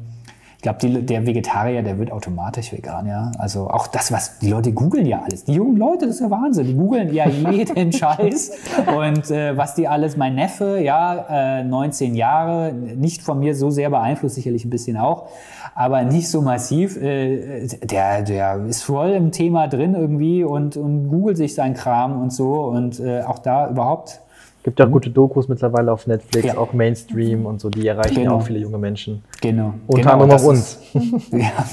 [0.59, 3.31] ich glaube, der Vegetarier, der wird automatisch vegan, ja.
[3.39, 5.45] Also auch das, was die Leute googeln ja alles.
[5.45, 6.67] Die jungen Leute, das ist ja Wahnsinn.
[6.67, 8.51] Die googeln ja jeden Scheiß.
[8.89, 13.71] Und äh, was die alles, mein Neffe, ja, äh, 19 Jahre, nicht von mir so
[13.71, 15.29] sehr beeinflusst, sicherlich ein bisschen auch,
[15.77, 17.01] aber nicht so massiv.
[17.01, 22.21] Äh, der, der ist voll im Thema drin irgendwie und, und googelt sich seinen Kram
[22.21, 22.65] und so.
[22.65, 24.23] Und äh, auch da überhaupt
[24.69, 26.59] Gibt ja auch gute Dokus mittlerweile auf Netflix, ja.
[26.59, 28.33] auch Mainstream und so, die erreichen genau.
[28.33, 29.25] ja auch viele junge Menschen.
[29.41, 29.73] Genau.
[29.87, 30.79] Unter genau, anderem auch uns.
[30.93, 31.65] Ist, ja.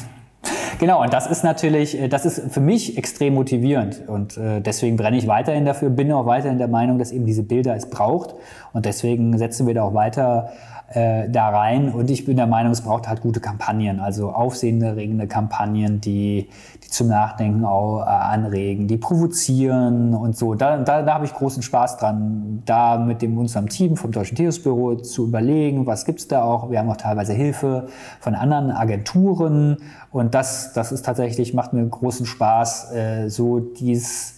[0.79, 4.03] Genau, und das ist natürlich, äh, das ist für mich extrem motivierend.
[4.07, 7.43] Und äh, deswegen brenne ich weiterhin dafür, bin auch weiterhin der Meinung, dass eben diese
[7.43, 8.33] Bilder es braucht.
[8.71, 10.51] Und deswegen setzen wir da auch weiter
[10.89, 11.91] äh, da rein.
[11.91, 16.49] Und ich bin der Meinung, es braucht halt gute Kampagnen, also aufsehenerregende Kampagnen, die,
[16.83, 20.53] die zum Nachdenken auch, äh, anregen, die provozieren und so.
[20.53, 24.35] Da, da, da habe ich großen Spaß dran, da mit dem unserem Team vom Deutschen
[24.35, 26.69] Tiersbüro zu überlegen, was gibt's da auch.
[26.69, 27.87] Wir haben auch teilweise Hilfe
[28.19, 29.77] von anderen Agenturen
[30.11, 34.33] und das, das ist tatsächlich, macht mir großen Spaß, äh, so dies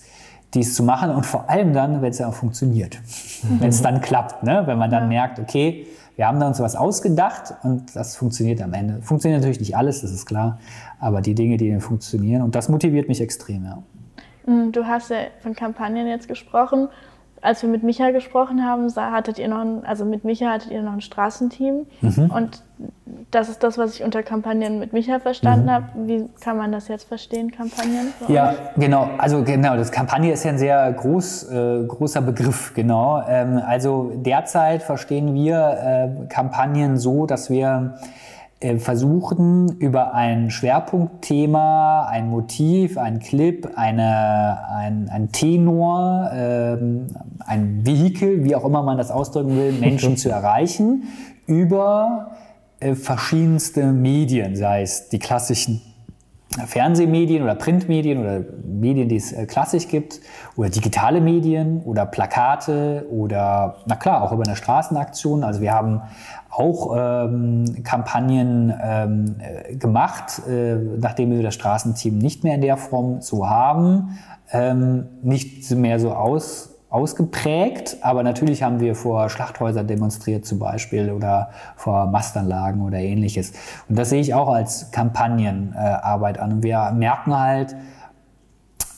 [0.53, 2.99] dies zu machen und vor allem dann, wenn es ja auch funktioniert,
[3.43, 3.59] mhm.
[3.59, 4.63] wenn es dann klappt, ne?
[4.65, 5.09] wenn man dann ja.
[5.09, 9.01] merkt, okay, wir haben da uns was ausgedacht und das funktioniert am Ende.
[9.03, 10.59] Funktioniert natürlich nicht alles, das ist klar,
[10.99, 13.83] aber die Dinge, die funktionieren und das motiviert mich extrem, ja.
[14.47, 16.89] Mm, du hast ja von Kampagnen jetzt gesprochen
[17.41, 20.81] als wir mit Micha gesprochen haben, hattet ihr noch ein, also mit Micha hattet ihr
[20.81, 21.85] noch ein Straßenteam.
[22.01, 22.31] Mhm.
[22.33, 22.63] Und
[23.31, 25.71] das ist das, was ich unter Kampagnen mit Micha verstanden mhm.
[25.71, 25.85] habe.
[25.95, 28.13] Wie kann man das jetzt verstehen, Kampagnen?
[28.27, 29.09] Ja, genau.
[29.17, 33.23] Also genau, das Kampagne ist ja ein sehr groß, äh, großer Begriff, genau.
[33.27, 37.95] Ähm, also derzeit verstehen wir äh, Kampagnen so, dass wir
[38.79, 47.05] versuchen über ein Schwerpunktthema, ein Motiv, ein Clip, eine, ein, ein Tenor, ähm,
[47.45, 51.03] ein Vehikel, wie auch immer man das ausdrücken will, Menschen zu erreichen
[51.45, 52.31] über
[52.79, 55.81] äh, verschiedenste Medien, sei es die klassischen
[56.65, 60.21] Fernsehmedien oder Printmedien oder Medien, die es äh, klassisch gibt
[60.55, 65.43] oder digitale Medien oder Plakate oder na klar auch über eine Straßenaktion.
[65.43, 66.01] Also wir haben
[66.57, 72.77] auch ähm, Kampagnen ähm, äh, gemacht, äh, nachdem wir das Straßenteam nicht mehr in der
[72.77, 74.17] Form so haben,
[74.51, 81.11] ähm, nicht mehr so aus ausgeprägt, aber natürlich haben wir vor Schlachthäusern demonstriert zum Beispiel
[81.11, 83.51] oder vor Mastanlagen oder ähnliches.
[83.89, 86.53] Und das sehe ich auch als Kampagnenarbeit an.
[86.53, 87.75] Und wir merken halt,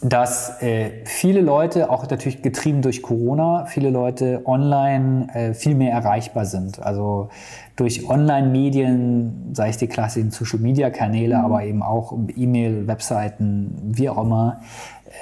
[0.02, 5.92] dass äh, viele Leute, auch natürlich getrieben durch Corona, viele Leute online äh, viel mehr
[5.92, 6.82] erreichbar sind.
[6.82, 7.30] Also
[7.76, 11.46] durch Online-Medien, sei es die klassischen Social-Media-Kanäle, mhm.
[11.46, 14.62] aber eben auch E-Mail, Webseiten, wie auch immer,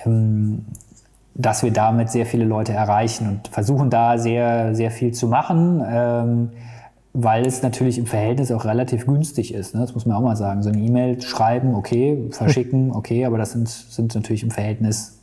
[0.06, 0.66] ähm,
[1.34, 5.84] dass wir damit sehr viele Leute erreichen und versuchen da sehr, sehr viel zu machen,
[5.88, 6.50] ähm,
[7.20, 9.74] weil es natürlich im Verhältnis auch relativ günstig ist.
[9.74, 9.82] Ne?
[9.82, 10.62] Das muss man auch mal sagen.
[10.62, 15.18] So eine E-Mail schreiben, okay, verschicken, okay, aber das sind, sind natürlich im Verhältnis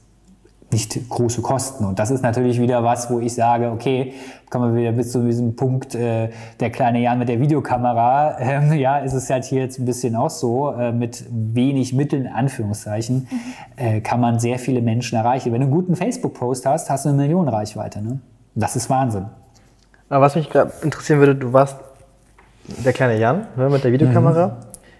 [0.72, 1.84] nicht große Kosten.
[1.84, 4.14] Und das ist natürlich wieder was, wo ich sage, okay,
[4.50, 8.38] kommen wir wieder bis zu diesem Punkt, äh, der kleine Jan mit der Videokamera.
[8.44, 12.26] Ähm, ja, ist es halt hier jetzt ein bisschen auch so, äh, mit wenig Mitteln,
[12.26, 13.38] in Anführungszeichen, mhm.
[13.76, 15.52] äh, kann man sehr viele Menschen erreichen.
[15.52, 18.02] Wenn du einen guten Facebook-Post hast, hast du eine Million Reichweite.
[18.02, 18.18] Ne?
[18.56, 19.26] Das ist Wahnsinn.
[20.14, 21.76] Aber was mich gerade interessieren würde, du warst
[22.68, 24.58] der kleine Jan ne, mit der Videokamera.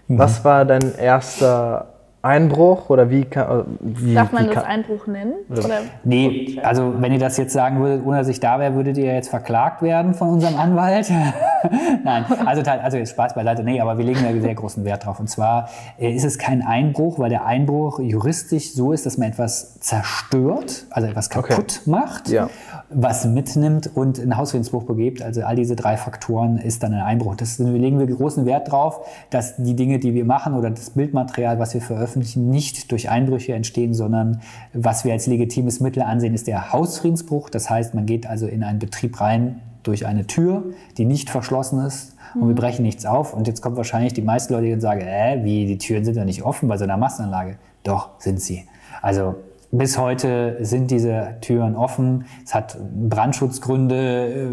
[0.09, 0.19] Mhm.
[0.19, 1.87] Was war dein erster
[2.25, 3.59] Einbruch oder wie kann.
[3.59, 5.33] Äh, wie, Darf man das Einbruch nennen?
[5.49, 5.81] Oder?
[6.03, 9.13] Nee, also wenn ihr das jetzt sagen würdet, ohne dass ich da wäre, würdet ihr
[9.13, 11.09] jetzt verklagt werden von unserem Anwalt.
[12.03, 15.19] Nein, also, also jetzt Spaß beiseite, nee, aber wir legen da sehr großen Wert drauf.
[15.19, 19.29] Und zwar äh, ist es kein Einbruch, weil der Einbruch juristisch so ist, dass man
[19.29, 21.89] etwas zerstört, also etwas kaputt okay.
[21.89, 22.49] macht, ja.
[22.89, 25.21] Was mitnimmt und einen Hausfriedensbruch begebt.
[25.21, 27.35] Also all diese drei Faktoren ist dann ein Einbruch.
[27.35, 31.59] Das legen wir großen Wert drauf, dass die Dinge, die wir machen oder das Bildmaterial,
[31.59, 34.41] was wir veröffentlichen, nicht durch Einbrüche entstehen, sondern
[34.73, 37.49] was wir als legitimes Mittel ansehen, ist der Hausfriedensbruch.
[37.49, 40.63] Das heißt, man geht also in einen Betrieb rein, durch eine Tür,
[40.97, 42.55] die nicht verschlossen ist und wir mhm.
[42.55, 43.33] brechen nichts auf.
[43.33, 46.25] Und jetzt kommt wahrscheinlich die meisten Leute, die sagen, äh, wie, die Türen sind ja
[46.25, 47.57] nicht offen bei so einer Massenanlage.
[47.83, 48.65] Doch, sind sie.
[49.01, 49.35] Also
[49.71, 52.25] bis heute sind diese Türen offen.
[52.43, 52.77] Es hat
[53.09, 54.49] Brandschutzgründe, äh,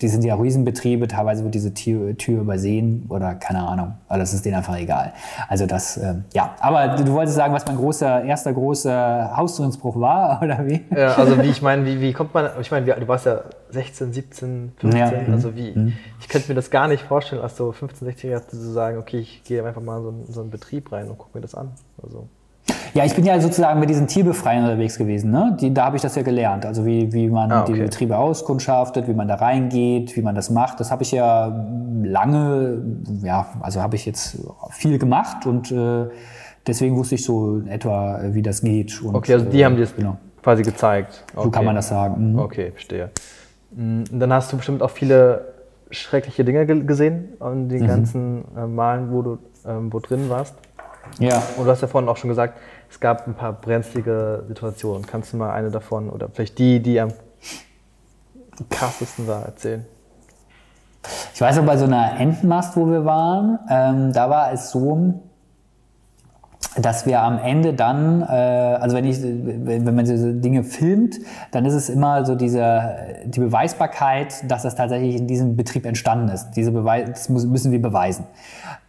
[0.00, 4.32] die sind ja Riesenbetriebe, teilweise wird diese Tür, Tür übersehen oder keine Ahnung, aber das
[4.34, 5.12] ist denen einfach egal.
[5.48, 10.42] Also das, äh, ja, aber du wolltest sagen, was mein großer, erster großer Hausdurchbruch war,
[10.42, 10.80] oder wie?
[10.94, 14.12] Ja, also wie, ich meine, wie, wie kommt man, ich meine, du warst ja 16,
[14.12, 15.12] 17, 15, ja.
[15.32, 15.92] also wie, mhm.
[16.20, 19.44] ich könnte mir das gar nicht vorstellen, als so 15, 16 zu sagen, okay, ich
[19.44, 21.72] gehe einfach mal in so, in so einen Betrieb rein und gucke mir das an.
[22.02, 22.28] Also.
[22.94, 25.30] Ja, ich bin ja sozusagen mit diesen Tierbefreiern unterwegs gewesen.
[25.30, 25.56] Ne?
[25.60, 26.66] Die, da habe ich das ja gelernt.
[26.66, 27.74] Also wie, wie man ah, okay.
[27.74, 30.80] die Betriebe auskundschaftet, wie man da reingeht, wie man das macht.
[30.80, 31.46] Das habe ich ja
[32.02, 32.82] lange,
[33.22, 34.38] ja, also habe ich jetzt
[34.70, 36.06] viel gemacht und äh,
[36.66, 39.00] deswegen wusste ich so etwa, wie das geht.
[39.02, 40.16] Und, okay, also die äh, haben dir das genau.
[40.42, 41.24] quasi gezeigt.
[41.34, 41.44] Okay.
[41.44, 42.32] So kann man das sagen.
[42.32, 42.38] Mhm.
[42.38, 43.10] Okay, verstehe.
[43.72, 45.52] Mm, dann hast du bestimmt auch viele
[45.90, 47.86] schreckliche Dinge gesehen an den mhm.
[47.86, 50.54] ganzen äh, Malen, wo du ähm, wo drin warst.
[51.18, 51.42] Ja.
[51.56, 52.58] Und du hast ja vorhin auch schon gesagt,
[52.90, 55.06] es gab ein paar brenzlige Situationen.
[55.06, 57.12] Kannst du mal eine davon oder vielleicht die, die am
[58.68, 59.86] krassesten war, erzählen?
[61.32, 65.14] Ich weiß noch, bei so einer Entenmast, wo wir waren, ähm, da war es so,
[66.76, 71.16] dass wir am Ende dann, äh, also wenn, ich, wenn man diese Dinge filmt,
[71.52, 76.28] dann ist es immer so diese, die Beweisbarkeit, dass das tatsächlich in diesem Betrieb entstanden
[76.28, 76.52] ist.
[76.52, 78.24] Diese Beweis, das müssen wir beweisen.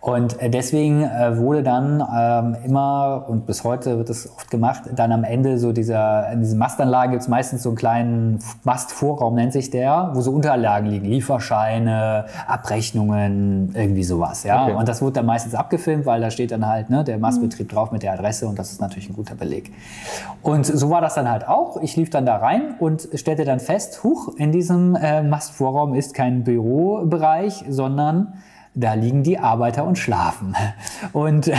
[0.01, 4.85] Und äh, deswegen äh, wurde dann ähm, immer, und bis heute wird das oft gemacht,
[4.95, 9.35] dann am Ende so dieser, in diesen Mastanlagen gibt es meistens so einen kleinen Mastvorraum,
[9.35, 14.43] nennt sich der, wo so Unterlagen liegen, Lieferscheine, Abrechnungen, irgendwie sowas.
[14.43, 14.63] Ja?
[14.63, 14.73] Okay.
[14.73, 17.75] Und das wurde dann meistens abgefilmt, weil da steht dann halt ne, der Mastbetrieb mhm.
[17.75, 19.71] drauf mit der Adresse und das ist natürlich ein guter Beleg.
[20.41, 21.79] Und so war das dann halt auch.
[21.79, 26.15] Ich lief dann da rein und stellte dann fest, huch, in diesem äh, Mastvorraum ist
[26.15, 28.33] kein Bürobereich, sondern
[28.73, 30.55] da liegen die Arbeiter und schlafen.
[31.13, 31.55] Und äh,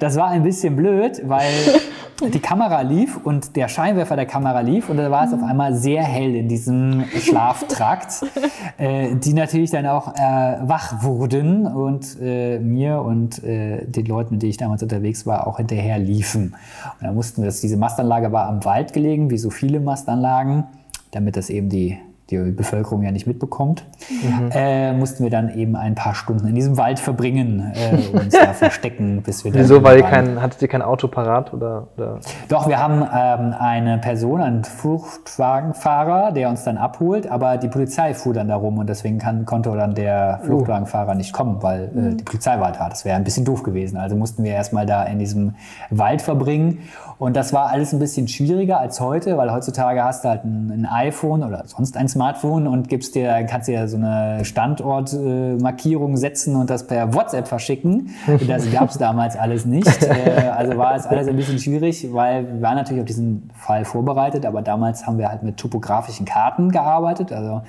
[0.00, 1.52] das war ein bisschen blöd, weil
[2.32, 5.74] die Kamera lief und der Scheinwerfer der Kamera lief und da war es auf einmal
[5.74, 8.24] sehr hell in diesem Schlaftrakt,
[8.78, 14.34] äh, die natürlich dann auch äh, wach wurden und äh, mir und äh, den Leuten,
[14.34, 16.54] mit denen ich damals unterwegs war, auch hinterher liefen.
[17.00, 20.64] Und dann mussten wir, das, diese Mastanlage war am Wald gelegen, wie so viele Mastanlagen,
[21.10, 21.98] damit das eben die
[22.30, 24.50] die Bevölkerung ja nicht mitbekommt, mhm.
[24.50, 28.52] äh, mussten wir dann eben ein paar Stunden in diesem Wald verbringen, äh, uns da
[28.52, 31.54] verstecken, bis wir Wieso, weil ihr kein, hattet ihr kein Auto parat?
[31.54, 32.20] Oder, oder?
[32.48, 38.12] Doch, wir haben ähm, eine Person, einen Fluchtwagenfahrer, der uns dann abholt, aber die Polizei
[38.12, 40.46] fuhr dann da rum und deswegen kann, konnte dann der uh.
[40.46, 42.16] Fluchtwagenfahrer nicht kommen, weil äh, mhm.
[42.16, 42.88] die Polizei war da.
[42.88, 43.98] Das wäre ein bisschen doof gewesen.
[43.98, 45.54] Also mussten wir erstmal da in diesem
[45.90, 46.80] Wald verbringen
[47.18, 50.70] und das war alles ein bisschen schwieriger als heute, weil heutzutage hast du halt ein,
[50.70, 56.56] ein iPhone oder sonst ein Smartphone und gibst dir, kannst dir so eine Standortmarkierung setzen
[56.56, 58.10] und das per WhatsApp verschicken.
[58.46, 60.02] Das gab es damals alles nicht.
[60.02, 63.84] Äh, also war es alles ein bisschen schwierig, weil wir waren natürlich auf diesen Fall
[63.84, 67.32] vorbereitet, aber damals haben wir halt mit topografischen Karten gearbeitet.
[67.32, 67.62] Also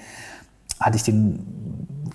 [0.79, 1.39] hatte ich den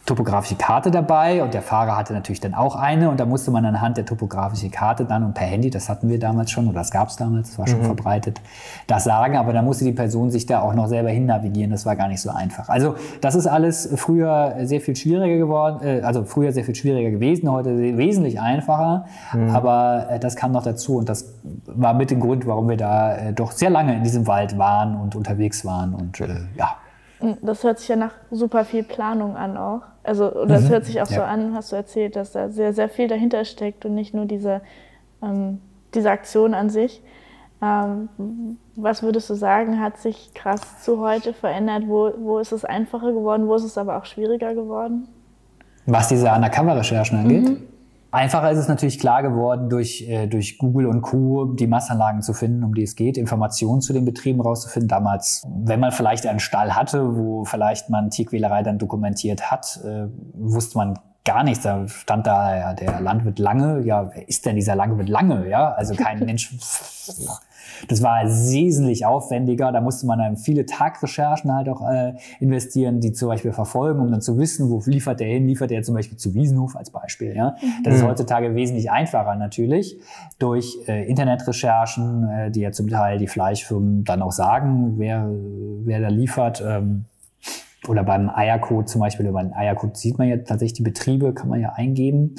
[0.06, 3.64] topografische Karte dabei und der Fahrer hatte natürlich dann auch eine und da musste man
[3.64, 6.90] anhand der topografischen Karte dann und per Handy, das hatten wir damals schon oder das
[6.90, 7.84] gab es damals, das war schon mhm.
[7.84, 8.40] verbreitet,
[8.86, 11.86] das sagen, aber da musste die Person sich da auch noch selber hin navigieren, das
[11.86, 12.68] war gar nicht so einfach.
[12.68, 17.10] Also das ist alles früher sehr viel schwieriger geworden, äh, also früher sehr viel schwieriger
[17.10, 19.50] gewesen, heute wesentlich einfacher, mhm.
[19.50, 21.32] aber äh, das kam noch dazu und das
[21.66, 24.96] war mit dem Grund, warum wir da äh, doch sehr lange in diesem Wald waren
[24.96, 26.18] und unterwegs waren und
[26.56, 26.76] ja.
[27.42, 29.82] Das hört sich ja nach super viel Planung an auch.
[30.02, 30.68] Also, oder es mhm.
[30.70, 31.16] hört sich auch ja.
[31.16, 34.26] so an, hast du erzählt, dass da sehr, sehr viel dahinter steckt und nicht nur
[34.26, 34.60] diese,
[35.22, 35.60] ähm,
[35.94, 37.02] diese Aktion an sich.
[37.62, 38.08] Ähm,
[38.74, 41.84] was würdest du sagen, hat sich krass zu heute verändert?
[41.86, 43.46] Wo, wo ist es einfacher geworden?
[43.46, 45.06] Wo ist es aber auch schwieriger geworden?
[45.86, 47.44] Was diese Undercover-Recherchen angeht?
[47.44, 47.68] Mhm.
[48.12, 51.46] Einfacher ist es natürlich klar geworden, durch, äh, durch Google und Co.
[51.46, 54.86] die Massanlagen zu finden, um die es geht, Informationen zu den Betrieben rauszufinden.
[54.86, 60.08] Damals, wenn man vielleicht einen Stall hatte, wo vielleicht man Tierquälerei dann dokumentiert hat, äh,
[60.34, 61.64] wusste man gar nichts.
[61.64, 63.80] Da stand da, ja, der Landwirt Lange.
[63.84, 65.48] Ja, wer ist denn dieser Landwirt Lange?
[65.48, 66.54] Ja, also kein Mensch.
[67.88, 69.72] Das war wesentlich aufwendiger.
[69.72, 74.10] Da musste man dann viele Tagrecherchen halt auch äh, investieren, die zum Beispiel verfolgen, um
[74.10, 75.46] dann zu wissen, wo liefert der hin.
[75.46, 77.34] Liefert der zum Beispiel zu Wiesenhof als Beispiel.
[77.34, 77.56] Ja?
[77.60, 77.82] Mhm.
[77.84, 79.98] Das ist heutzutage wesentlich einfacher natürlich
[80.38, 85.28] durch äh, Internetrecherchen, äh, die ja zum Teil die Fleischfirmen dann auch sagen, wer,
[85.84, 86.62] wer da liefert.
[86.66, 87.06] Ähm,
[87.88, 91.48] oder beim Eiercode zum Beispiel, über den Eiercode sieht man ja tatsächlich die Betriebe, kann
[91.48, 92.36] man ja eingeben.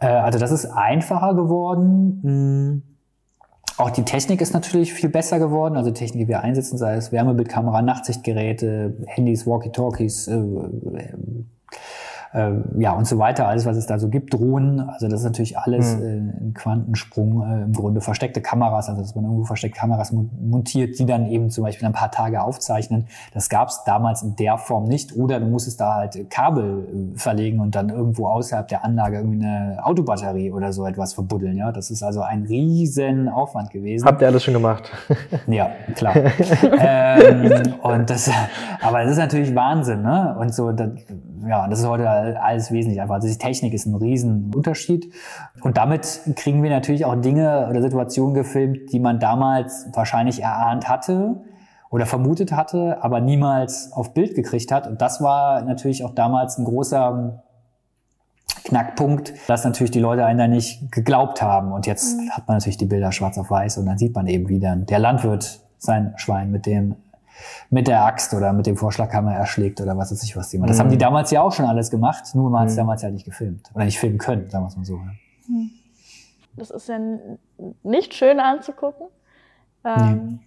[0.00, 2.20] Äh, also das ist einfacher geworden.
[2.22, 2.82] Hm.
[3.78, 5.76] Auch die Technik ist natürlich viel besser geworden.
[5.76, 10.38] Also Technik, die wir einsetzen, sei es Wärmebildkamera, Nachtsichtgeräte, Handys, Walkie-Talkies, äh,
[12.32, 15.24] äh, ja und so weiter, alles was es da so gibt, Drohnen, also das ist
[15.24, 16.02] natürlich alles mhm.
[16.02, 20.98] äh, ein Quantensprung, äh, im Grunde versteckte Kameras, also dass man irgendwo versteckte Kameras montiert,
[20.98, 23.06] die dann eben zum Beispiel ein paar Tage aufzeichnen.
[23.34, 25.16] Das gab es damals in der Form nicht.
[25.16, 29.44] Oder du musstest da halt Kabel äh, verlegen und dann irgendwo außerhalb der Anlage irgendwie
[29.44, 31.56] eine Autobatterie oder so etwas verbuddeln.
[31.56, 34.06] Ja, das ist also ein riesen Aufwand gewesen.
[34.06, 34.90] Habt ihr alles schon gemacht?
[35.46, 36.14] ja, klar.
[36.78, 38.30] ähm, und das,
[38.80, 40.36] aber das ist natürlich Wahnsinn, ne?
[40.38, 40.90] Und so, das,
[41.46, 43.16] ja, das ist heute alles wesentlich einfach.
[43.16, 45.12] Also die Technik ist ein Riesenunterschied.
[45.62, 50.88] Und damit kriegen wir natürlich auch Dinge oder Situationen gefilmt, die man damals wahrscheinlich erahnt
[50.88, 51.42] hatte
[51.90, 54.86] oder vermutet hatte, aber niemals auf Bild gekriegt hat.
[54.86, 57.42] Und das war natürlich auch damals ein großer
[58.64, 61.72] Knackpunkt, dass natürlich die Leute einen da nicht geglaubt haben.
[61.72, 62.30] Und jetzt mhm.
[62.30, 64.86] hat man natürlich die Bilder schwarz auf weiß und dann sieht man eben, wie dann
[64.86, 66.96] der Landwirt sein Schwein mit dem
[67.70, 70.50] mit der Axt oder mit dem Vorschlaghammer erschlägt oder was weiß ich was.
[70.50, 70.78] Das mhm.
[70.78, 72.78] haben die damals ja auch schon alles gemacht, nur man hat es mhm.
[72.78, 73.70] damals ja nicht gefilmt.
[73.74, 75.00] Oder nicht filmen können, sagen wir es mal so.
[75.48, 75.70] Mhm.
[76.56, 76.98] Das ist ja
[77.82, 79.06] nicht schön anzugucken.
[79.84, 80.38] Ähm, nee.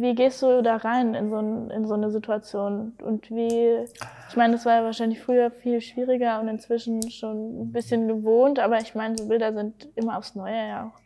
[0.00, 2.92] Wie gehst du da rein in so, in so eine Situation?
[3.02, 3.84] Und wie,
[4.28, 8.60] ich meine, das war ja wahrscheinlich früher viel schwieriger und inzwischen schon ein bisschen gewohnt,
[8.60, 11.00] aber ich meine, so Bilder sind immer aufs Neue ja auch.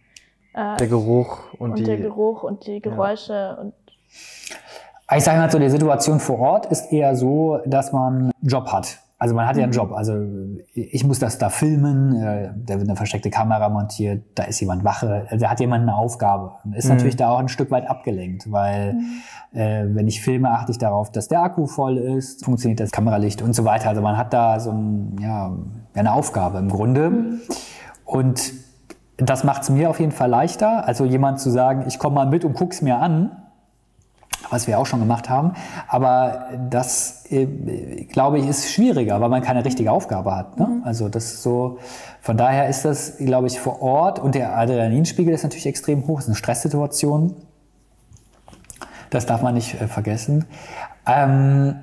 [0.55, 3.55] Äh, der Geruch und, und die, der Geruch und die Geräusche ja.
[3.55, 3.73] und
[5.17, 8.73] ich sage mal so, die Situation vor Ort ist eher so, dass man einen Job
[8.73, 8.99] hat.
[9.23, 9.77] Also man hat ja einen mhm.
[9.77, 9.93] Job.
[9.93, 10.15] Also
[10.75, 14.83] ich muss das da filmen, äh, da wird eine versteckte Kamera montiert, da ist jemand
[14.83, 16.55] Wache, da hat jemand eine Aufgabe.
[16.75, 16.97] Ist mhm.
[16.97, 19.57] natürlich da auch ein Stück weit abgelenkt, weil mhm.
[19.57, 23.43] äh, wenn ich filme, achte ich darauf, dass der Akku voll ist, funktioniert das Kameralicht
[23.43, 23.91] und so weiter.
[23.91, 25.53] Also man hat da so ein, ja,
[25.95, 27.11] eine Aufgabe im Grunde.
[27.11, 27.41] Mhm.
[28.05, 28.55] Und
[29.19, 30.89] das macht es mir auf jeden Fall leichter.
[30.89, 33.42] Also jemand zu sagen, ich komme mal mit und guck's mir an,
[34.51, 35.53] was wir auch schon gemacht haben.
[35.89, 37.47] Aber das, äh,
[38.05, 40.59] glaube ich, ist schwieriger, weil man keine richtige Aufgabe hat.
[40.59, 40.67] Ne?
[40.67, 40.83] Mhm.
[40.85, 41.79] Also das ist so,
[42.21, 46.19] von daher ist das, glaube ich, vor Ort und der Adrenalinspiegel ist natürlich extrem hoch.
[46.19, 47.35] Es ist eine Stresssituation.
[49.11, 50.47] Das darf man nicht äh, vergessen.
[51.07, 51.77] Ähm,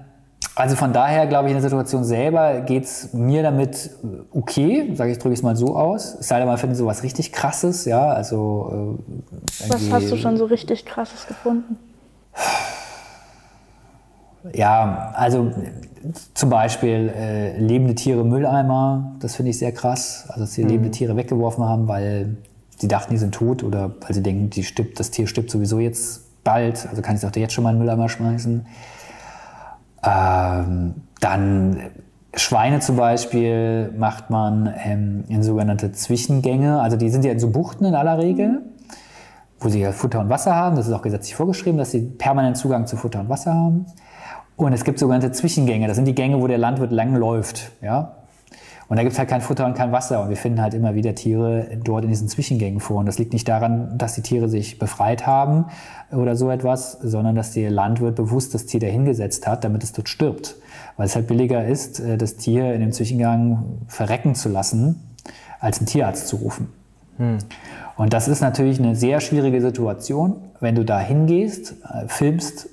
[0.55, 4.91] also von daher glaube ich, in der Situation selber geht es mir damit äh, okay,
[4.93, 6.15] sage ich, drücke ich es mal so aus.
[6.19, 8.97] Es sei denn, man findet sowas richtig krasses, ja, also.
[9.07, 11.77] Äh, Was hast du schon so richtig krasses gefunden?
[14.53, 15.51] Ja, also
[16.33, 20.25] zum Beispiel äh, lebende Tiere im Mülleimer, das finde ich sehr krass.
[20.29, 20.69] Also dass sie mhm.
[20.69, 22.37] lebende Tiere weggeworfen haben, weil
[22.77, 25.79] sie dachten, die sind tot oder weil sie denken, die stirbt, das Tier stirbt sowieso
[25.79, 28.65] jetzt bald, also kann ich es auch jetzt schon mal in den Mülleimer schmeißen.
[30.03, 31.77] Ähm, dann
[32.33, 37.49] Schweine zum Beispiel macht man ähm, in sogenannte Zwischengänge, also die sind ja in so
[37.49, 38.61] Buchten in aller Regel,
[39.59, 40.75] wo sie Futter und Wasser haben.
[40.75, 43.85] Das ist auch gesetzlich vorgeschrieben, dass sie permanent Zugang zu Futter und Wasser haben.
[44.55, 45.87] Und es gibt sogenannte Zwischengänge.
[45.87, 47.71] Das sind die Gänge, wo der Landwirt lang läuft.
[47.81, 48.15] Ja?
[48.89, 50.21] Und da gibt es halt kein Futter und kein Wasser.
[50.21, 52.97] Und wir finden halt immer wieder Tiere dort in diesen Zwischengängen vor.
[52.97, 55.65] Und das liegt nicht daran, dass die Tiere sich befreit haben
[56.11, 60.09] oder so etwas, sondern dass der Landwirt bewusst das Tier dahingesetzt hat, damit es dort
[60.09, 60.55] stirbt.
[60.97, 64.99] Weil es halt billiger ist, äh, das Tier in dem Zwischengang verrecken zu lassen,
[65.59, 66.69] als einen Tierarzt zu rufen.
[67.17, 67.37] Hm.
[67.99, 72.69] Und das ist natürlich eine sehr schwierige Situation, wenn du da hingehst, äh, filmst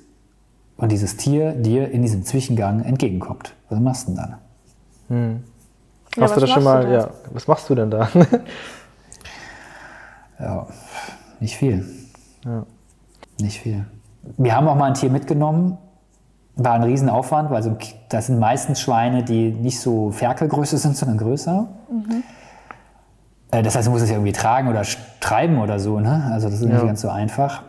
[0.77, 3.53] und dieses Tier dir in diesem Zwischengang entgegenkommt.
[3.69, 4.35] Was machst du denn dann?
[5.09, 5.43] Hm.
[6.15, 8.07] Ja, Hast du das schon mal, ja, was machst du denn da?
[10.39, 10.65] ja,
[11.41, 11.85] nicht viel.
[12.45, 12.65] Ja.
[13.41, 13.85] Nicht viel.
[14.37, 15.77] Wir haben auch mal ein Tier mitgenommen,
[16.55, 17.75] war ein Riesenaufwand, weil so,
[18.07, 21.67] das sind meistens Schweine, die nicht so Ferkelgröße sind, sondern größer.
[21.91, 22.23] Mhm.
[23.51, 24.83] Äh, das heißt, du musst es ja irgendwie tragen oder
[25.19, 25.99] treiben oder so.
[25.99, 26.29] Ne?
[26.31, 26.73] Also das ist ja.
[26.73, 27.63] nicht ganz so einfach.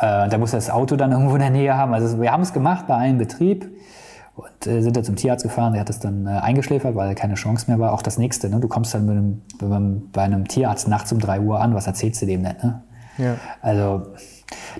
[0.00, 1.94] Äh, da muss das Auto dann irgendwo in der Nähe haben.
[1.94, 3.70] Also wir haben es gemacht bei einem Betrieb
[4.36, 5.72] und äh, sind da zum Tierarzt gefahren.
[5.72, 7.92] Der hat es dann äh, eingeschläfert, weil keine Chance mehr war.
[7.92, 8.48] Auch das nächste.
[8.48, 8.60] Ne?
[8.60, 9.08] Du kommst dann
[9.60, 11.74] einem, bei einem Tierarzt nachts um drei Uhr an.
[11.74, 12.56] Was erzählst du dem denn?
[12.62, 12.82] Ne?
[13.18, 13.36] Ja.
[13.62, 14.08] Also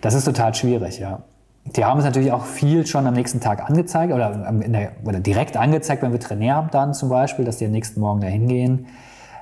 [0.01, 1.21] das ist total schwierig, ja.
[1.77, 5.57] Die haben es natürlich auch viel schon am nächsten Tag angezeigt oder, der, oder direkt
[5.57, 8.87] angezeigt beim Veterinäramt dann zum Beispiel, dass die am nächsten Morgen da hingehen.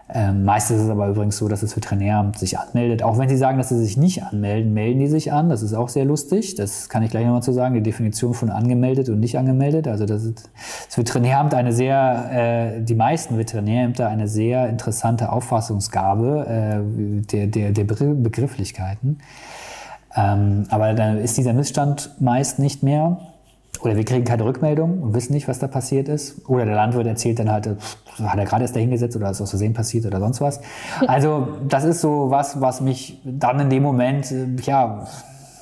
[0.09, 3.03] Ähm, meistens ist es aber übrigens so, dass das Veterinäramt sich anmeldet.
[3.03, 5.49] Auch wenn sie sagen, dass sie sich nicht anmelden, melden die sich an.
[5.49, 6.55] Das ist auch sehr lustig.
[6.55, 7.75] Das kann ich gleich nochmal zu sagen.
[7.75, 9.89] Die Definition von angemeldet und nicht angemeldet.
[9.89, 10.51] Also das, ist,
[10.87, 17.73] das Veterinäramt eine sehr, äh, die meisten Veterinärämter eine sehr interessante Auffassungsgabe äh, der, der,
[17.73, 19.19] der Begrifflichkeiten.
[20.15, 23.19] Ähm, aber dann ist dieser Missstand meist nicht mehr.
[23.83, 26.49] Oder wir kriegen keine Rückmeldung und wissen nicht, was da passiert ist.
[26.49, 29.73] Oder der Landwirt erzählt dann halt, hat er gerade erst dahingesetzt oder ist aus Versehen
[29.73, 30.61] passiert oder sonst was.
[31.07, 35.07] Also das ist so was, was mich dann in dem Moment, äh, ja,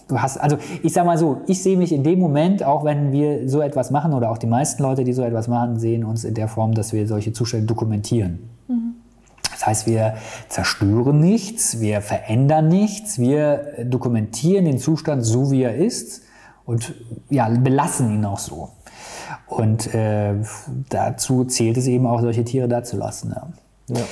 [0.09, 3.11] du hast, also ich sag mal so, ich sehe mich in dem Moment, auch wenn
[3.11, 6.25] wir so etwas machen oder auch die meisten Leute, die so etwas machen, sehen uns
[6.25, 8.51] in der Form, dass wir solche Zustände dokumentieren.
[8.69, 8.95] Mhm.
[9.51, 10.15] Das heißt, wir
[10.49, 16.23] zerstören nichts, wir verändern nichts, wir dokumentieren den Zustand so, wie er ist
[16.71, 16.95] und
[17.31, 18.69] ja, belassen ihn auch so.
[19.49, 20.35] Und äh,
[20.89, 23.35] dazu zählt es eben auch, solche Tiere dazulassen.
[23.35, 23.97] Ja.
[23.97, 24.05] ja.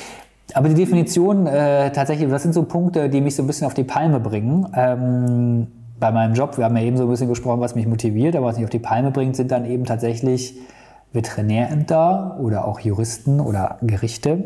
[0.54, 3.74] Aber die Definition, äh, tatsächlich, das sind so Punkte, die mich so ein bisschen auf
[3.74, 4.66] die Palme bringen.
[4.74, 5.68] Ähm,
[6.00, 8.46] bei meinem Job, wir haben ja eben so ein bisschen gesprochen, was mich motiviert, aber
[8.46, 10.58] was mich auf die Palme bringt, sind dann eben tatsächlich
[11.12, 14.44] Veterinärämter oder auch Juristen oder Gerichte,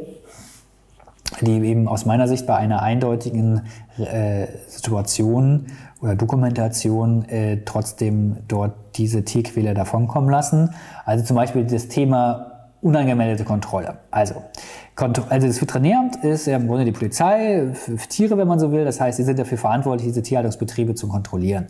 [1.40, 3.62] die eben aus meiner Sicht bei einer eindeutigen
[3.96, 5.66] äh, Situation
[6.02, 10.70] oder Dokumentation äh, trotzdem dort diese Tierquäler davonkommen lassen.
[11.04, 13.98] Also zum Beispiel das Thema unangemeldete Kontrolle.
[14.10, 14.42] Also,
[14.96, 18.84] also das Veterinäramt ist ja im Grunde die Polizei für Tiere, wenn man so will.
[18.84, 21.68] Das heißt, sie sind dafür verantwortlich, diese Tierhaltungsbetriebe zu kontrollieren.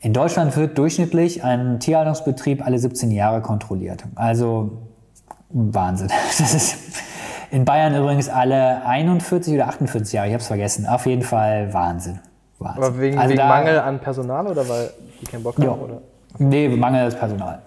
[0.00, 4.04] In Deutschland wird durchschnittlich ein Tierhaltungsbetrieb alle 17 Jahre kontrolliert.
[4.14, 4.82] Also
[5.48, 6.08] Wahnsinn.
[6.38, 6.76] Das ist
[7.50, 10.86] in Bayern übrigens alle 41 oder 48 Jahre, ich habe es vergessen.
[10.86, 12.20] Auf jeden Fall Wahnsinn.
[12.64, 12.82] Wahnsinn.
[12.82, 14.90] Aber wegen, also wegen da, Mangel an Personal oder weil
[15.20, 15.64] die keinen Bock haben?
[15.64, 15.72] Ja.
[15.72, 16.02] Oder?
[16.38, 17.62] Nee, Mangel an Personal.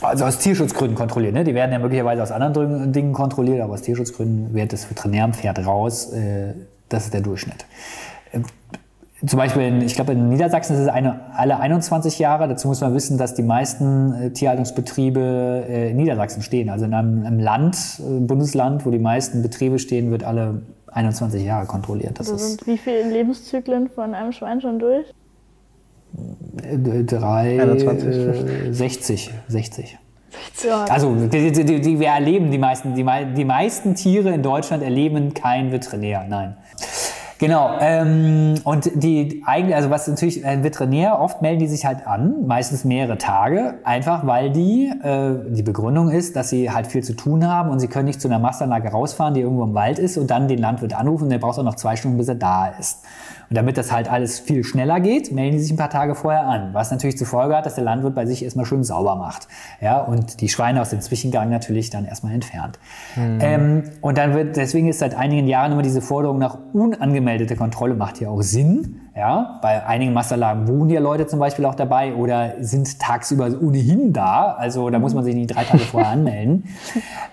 [0.00, 1.34] Also aus Tierschutzgründen kontrolliert.
[1.34, 1.44] Ne?
[1.44, 6.12] Die werden ja möglicherweise aus anderen Dingen kontrolliert, aber aus Tierschutzgründen wird das Veterinäramt raus.
[6.12, 6.54] Äh,
[6.88, 7.66] das ist der Durchschnitt.
[8.32, 8.40] Äh,
[9.26, 12.46] zum Beispiel, in, ich glaube, in Niedersachsen ist es eine, alle 21 Jahre.
[12.46, 16.70] Dazu muss man wissen, dass die meisten äh, Tierhaltungsbetriebe äh, in Niedersachsen stehen.
[16.70, 20.62] Also in einem, einem Land, äh, Bundesland, wo die meisten Betriebe stehen, wird alle
[20.98, 22.18] 21 Jahre kontrolliert.
[22.18, 25.06] Das also sind wie viele Lebenszyklen von einem Schwein schon durch?
[27.06, 28.06] Drei, 21.
[28.06, 29.98] Äh, 60, 60.
[30.88, 33.04] Also die, die, die, wir erleben die meisten, die,
[33.36, 36.56] die meisten Tiere in Deutschland erleben kein Veterinär, nein.
[37.38, 37.76] Genau.
[37.80, 42.46] Ähm, und die eigentlich, also was natürlich ein Veterinär, oft melden die sich halt an,
[42.46, 47.14] meistens mehrere Tage, einfach weil die, äh, die Begründung ist, dass sie halt viel zu
[47.14, 50.18] tun haben und sie können nicht zu einer Mastanlage rausfahren, die irgendwo im Wald ist
[50.18, 53.04] und dann den Landwirt anrufen, der braucht auch noch zwei Stunden, bis er da ist.
[53.50, 56.46] Und damit das halt alles viel schneller geht, melden die sich ein paar Tage vorher
[56.46, 56.74] an.
[56.74, 59.48] Was natürlich zur Folge hat, dass der Landwirt bei sich erstmal schön sauber macht.
[59.80, 62.78] Ja, und die Schweine aus dem Zwischengang natürlich dann erstmal entfernt.
[63.16, 63.38] Mhm.
[63.40, 67.94] Ähm, und dann wird, deswegen ist seit einigen Jahren immer diese Forderung nach unangemeldete Kontrolle
[67.94, 69.00] macht ja auch Sinn.
[69.18, 74.12] Ja, bei einigen Masterlagen wohnen ja Leute zum Beispiel auch dabei oder sind tagsüber ohnehin
[74.12, 74.54] da.
[74.56, 76.68] Also da muss man sich nicht drei Tage vorher anmelden.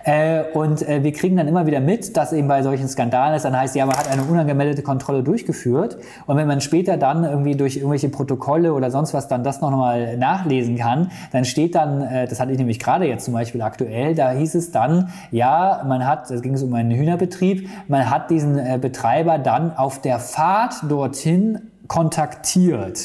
[0.03, 3.43] Äh, und äh, wir kriegen dann immer wieder mit, dass eben bei solchen Skandalen es
[3.43, 5.97] dann heißt, ja, man hat eine unangemeldete Kontrolle durchgeführt.
[6.25, 9.69] Und wenn man später dann irgendwie durch irgendwelche Protokolle oder sonst was dann das noch
[9.69, 13.61] mal nachlesen kann, dann steht dann, äh, das hatte ich nämlich gerade jetzt zum Beispiel
[13.61, 18.09] aktuell, da hieß es dann, ja, man hat, es ging es um einen Hühnerbetrieb, man
[18.09, 22.99] hat diesen äh, Betreiber dann auf der Fahrt dorthin kontaktiert.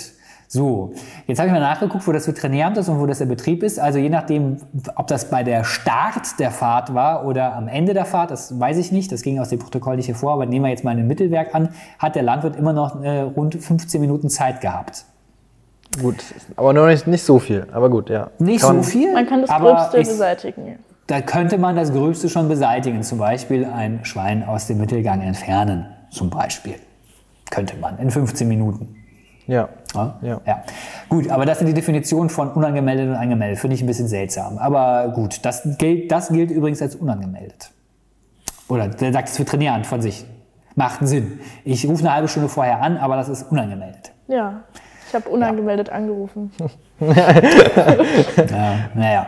[0.52, 0.94] So,
[1.28, 3.78] jetzt habe ich mal nachgeguckt, wo das Veterinäramt ist und wo das der Betrieb ist.
[3.78, 4.56] Also je nachdem,
[4.96, 8.76] ob das bei der Start der Fahrt war oder am Ende der Fahrt, das weiß
[8.78, 11.06] ich nicht, das ging aus dem Protokoll nicht hervor, aber nehmen wir jetzt mal ein
[11.06, 11.68] Mittelwerk an,
[12.00, 15.04] hat der Landwirt immer noch äh, rund 15 Minuten Zeit gehabt.
[16.02, 16.16] Gut,
[16.56, 18.30] aber noch nicht, nicht so viel, aber gut, ja.
[18.40, 20.78] Nicht Kann so viel, Man kann das aber Gröbste ich, beseitigen.
[21.06, 25.86] da könnte man das Gröbste schon beseitigen, zum Beispiel ein Schwein aus dem Mittelgang entfernen,
[26.10, 26.74] zum Beispiel.
[27.50, 28.96] Könnte man in 15 Minuten.
[29.46, 29.68] Ja.
[29.94, 30.18] Ja?
[30.22, 30.40] Ja.
[30.46, 30.62] ja.
[31.08, 33.58] Gut, aber das sind die Definitionen von unangemeldet und angemeldet.
[33.58, 34.58] Finde ich ein bisschen seltsam.
[34.58, 37.72] Aber gut, das gilt, das gilt übrigens als unangemeldet.
[38.68, 40.24] Oder der sagt das Veterinäramt von sich.
[40.76, 41.40] Macht einen Sinn.
[41.64, 44.12] Ich rufe eine halbe Stunde vorher an, aber das ist unangemeldet.
[44.28, 44.62] Ja,
[45.08, 46.52] ich habe unangemeldet angerufen.
[47.00, 49.26] Ja, naja.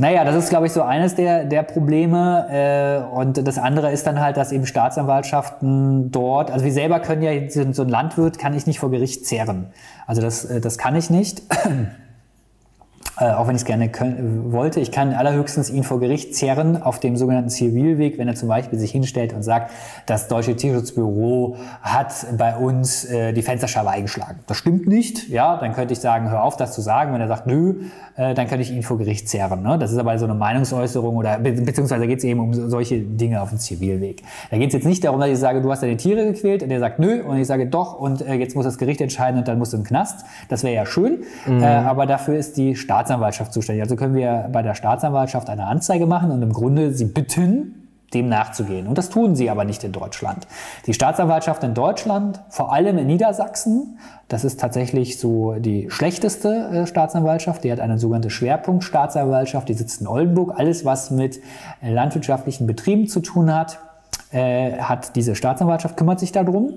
[0.00, 2.46] Naja, das ist, glaube ich, so eines der, der Probleme.
[2.48, 7.20] Äh, und das andere ist dann halt, dass eben Staatsanwaltschaften dort, also wir selber können
[7.20, 9.66] ja, so ein Landwirt kann ich nicht vor Gericht zehren.
[10.06, 11.42] Also das, äh, das kann ich nicht.
[13.20, 13.90] Äh, auch wenn ich es gerne
[14.46, 14.80] wollte.
[14.80, 18.78] Ich kann allerhöchstens ihn vor Gericht zerren auf dem sogenannten Zivilweg, wenn er zum Beispiel
[18.78, 19.72] sich hinstellt und sagt,
[20.06, 24.38] das Deutsche Tierschutzbüro hat bei uns äh, die Fensterscheibe eingeschlagen.
[24.46, 25.28] Das stimmt nicht.
[25.28, 27.12] Ja, dann könnte ich sagen, hör auf, das zu sagen.
[27.12, 27.82] Wenn er sagt, nö,
[28.16, 29.62] äh, dann könnte ich ihn vor Gericht zerren.
[29.62, 29.76] Ne?
[29.78, 33.00] Das ist aber so eine Meinungsäußerung oder be beziehungsweise geht es eben um so- solche
[33.00, 34.22] Dinge auf dem Zivilweg.
[34.50, 36.70] Da geht es jetzt nicht darum, dass ich sage, du hast deine Tiere gequält und
[36.70, 39.46] er sagt nö und ich sage doch und äh, jetzt muss das Gericht entscheiden und
[39.46, 40.24] dann musst du den Knast.
[40.48, 42.76] Das wäre ja schön, äh, aber dafür ist die
[43.10, 43.82] Staatsanwaltschaft zuständig.
[43.82, 48.28] Also können wir bei der Staatsanwaltschaft eine Anzeige machen und im Grunde sie bitten, dem
[48.28, 48.86] nachzugehen.
[48.86, 50.46] Und das tun sie aber nicht in Deutschland.
[50.86, 53.98] Die Staatsanwaltschaft in Deutschland, vor allem in Niedersachsen,
[54.28, 57.64] das ist tatsächlich so die schlechteste äh, Staatsanwaltschaft.
[57.64, 60.54] Die hat eine sogenannte Schwerpunktstaatsanwaltschaft, die sitzt in Oldenburg.
[60.56, 61.40] Alles, was mit
[61.82, 63.78] äh, landwirtschaftlichen Betrieben zu tun hat,
[64.32, 66.74] äh, hat diese Staatsanwaltschaft, kümmert sich darum.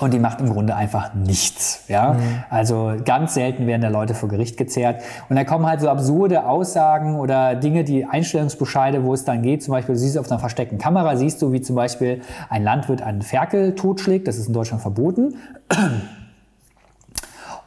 [0.00, 1.84] Und die macht im Grunde einfach nichts.
[1.88, 2.16] Ja?
[2.48, 5.02] Also ganz selten werden da Leute vor Gericht gezerrt.
[5.28, 9.62] Und da kommen halt so absurde Aussagen oder Dinge, die Einstellungsbescheide, wo es dann geht.
[9.62, 13.02] Zum Beispiel, du siehst auf einer versteckten Kamera, siehst du, wie zum Beispiel ein Landwirt
[13.02, 14.26] einen Ferkel totschlägt.
[14.26, 15.36] Das ist in Deutschland verboten.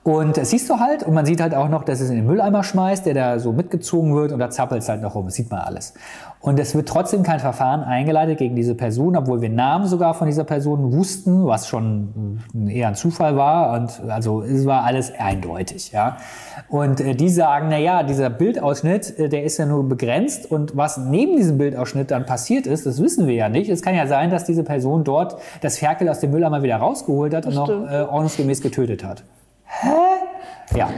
[0.03, 2.27] Und das siehst du halt und man sieht halt auch noch, dass es in den
[2.27, 5.25] Mülleimer schmeißt, der da so mitgezogen wird und da zappelt es halt noch rum.
[5.25, 5.93] Das sieht man alles.
[6.41, 10.27] Und es wird trotzdem kein Verfahren eingeleitet gegen diese Person, obwohl wir Namen sogar von
[10.27, 13.79] dieser Person wussten, was schon eher ein Zufall war.
[13.79, 15.93] Und also es war alles eindeutig.
[15.93, 16.17] Ja.
[16.67, 20.75] Und äh, die sagen, na ja, dieser Bildausschnitt, äh, der ist ja nur begrenzt und
[20.75, 23.69] was neben diesem Bildausschnitt dann passiert ist, das wissen wir ja nicht.
[23.69, 27.33] Es kann ja sein, dass diese Person dort das Ferkel aus dem Mülleimer wieder rausgeholt
[27.33, 27.89] hat und noch stimmt.
[27.89, 29.23] äh, ordnungsgemäß getötet hat.
[30.75, 30.89] Ja.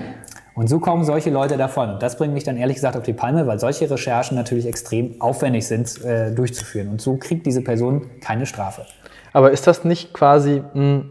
[0.54, 1.90] Und so kommen solche Leute davon.
[1.90, 5.20] Und das bringt mich dann ehrlich gesagt auf die Palme, weil solche Recherchen natürlich extrem
[5.22, 6.88] aufwendig sind äh, durchzuführen.
[6.88, 8.86] Und so kriegt diese Person keine Strafe.
[9.34, 11.06] Aber ist das nicht quasi mh,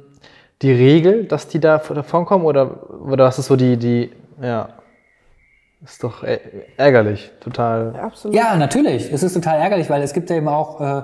[0.62, 2.46] die Regel, dass die da davon kommen?
[2.46, 4.70] Oder, oder was ist so die, die, ja,
[5.84, 6.24] ist doch
[6.78, 7.94] ärgerlich, total.
[7.96, 8.34] Absolut.
[8.34, 9.12] Ja, natürlich.
[9.12, 11.02] Es ist total ärgerlich, weil es gibt ja eben auch äh,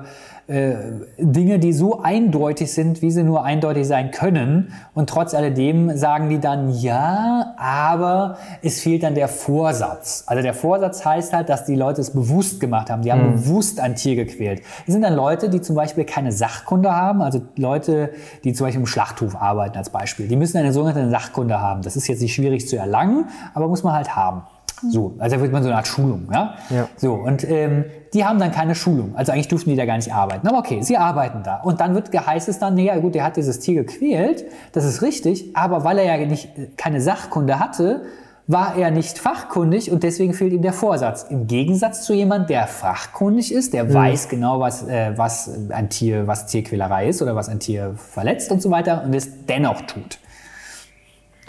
[0.51, 0.75] äh,
[1.17, 4.73] Dinge, die so eindeutig sind, wie sie nur eindeutig sein können.
[4.95, 10.25] Und trotz alledem sagen die dann, ja, aber es fehlt dann der Vorsatz.
[10.27, 13.03] Also der Vorsatz heißt halt, dass die Leute es bewusst gemacht haben.
[13.03, 14.63] Die haben bewusst ein Tier gequält.
[14.87, 17.23] Das sind dann Leute, die zum Beispiel keine Sachkunde haben.
[17.23, 18.11] Also Leute,
[18.43, 20.27] die zum Beispiel im Schlachthof arbeiten als Beispiel.
[20.27, 21.83] Die müssen eine sogenannte Sachkunde haben.
[21.83, 24.43] Das ist jetzt nicht schwierig zu erlangen, aber muss man halt haben.
[24.89, 26.55] So, also da wird man so eine Art Schulung, ja?
[26.71, 26.89] Ja.
[26.97, 29.15] So, und ähm, die haben dann keine Schulung.
[29.15, 30.47] Also eigentlich durften die da gar nicht arbeiten.
[30.49, 31.57] Aber okay, sie arbeiten da.
[31.57, 35.03] Und dann wird geheißt es dann, naja, gut, der hat dieses Tier gequält, das ist
[35.03, 38.03] richtig, aber weil er ja nicht, keine Sachkunde hatte,
[38.47, 41.27] war er nicht fachkundig und deswegen fehlt ihm der Vorsatz.
[41.31, 46.27] Im Gegensatz zu jemand, der fachkundig ist, der weiß genau, was, äh, was ein Tier,
[46.27, 50.19] was Tierquälerei ist oder was ein Tier verletzt und so weiter und es dennoch tut.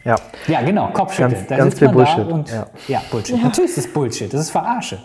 [0.03, 0.15] Ja.
[0.47, 1.33] Ja, genau, Kopfschütteln.
[1.33, 2.67] Ganz- da ganz sitzt viel man Bullshit, Da und, ja.
[2.87, 3.01] ja.
[3.11, 3.41] Bullshit.
[3.43, 4.33] Natürlich ist es Bullshit.
[4.33, 4.99] Das ist Verarsche.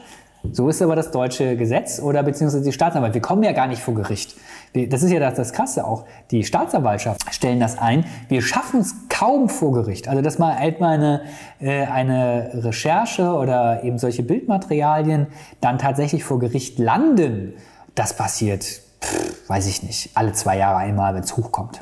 [0.53, 3.15] So ist aber das deutsche Gesetz oder beziehungsweise die Staatsanwalt.
[3.15, 4.37] Wir kommen ja gar nicht vor Gericht.
[4.75, 6.05] Das ist ja das, das Krasse auch.
[6.31, 8.05] Die Staatsanwaltschaft stellen das ein.
[8.29, 10.07] Wir schaffen es kaum vor Gericht.
[10.09, 11.23] Also, dass mal halt mal eine,
[11.61, 15.27] äh, eine Recherche oder eben solche Bildmaterialien
[15.61, 17.55] dann tatsächlich vor Gericht landen,
[17.95, 21.81] das passiert, pff, weiß ich nicht, alle zwei Jahre einmal, wenn es hochkommt.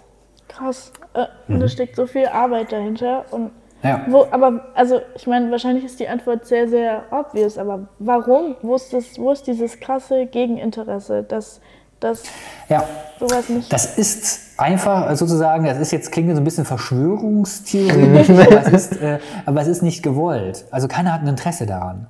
[0.57, 0.92] Krass.
[1.14, 1.61] Äh, Mhm.
[1.61, 3.24] Da steckt so viel Arbeit dahinter.
[3.30, 3.50] Und
[3.82, 4.00] Ja.
[4.09, 8.57] wo, aber, also, ich meine, wahrscheinlich ist die Antwort sehr, sehr obvious, aber warum?
[8.62, 11.61] Wo ist, das, wo ist dieses krasse Gegeninteresse, dass,
[12.00, 12.22] dass
[12.68, 12.84] Ja.
[13.20, 13.70] sowas nicht.
[13.72, 19.02] Das ist einfach sozusagen, das ist jetzt klingt so ein bisschen Verschwörungstheorie, aber, es ist,
[19.02, 20.64] äh, aber es ist nicht gewollt.
[20.70, 22.07] Also keiner hat ein Interesse daran.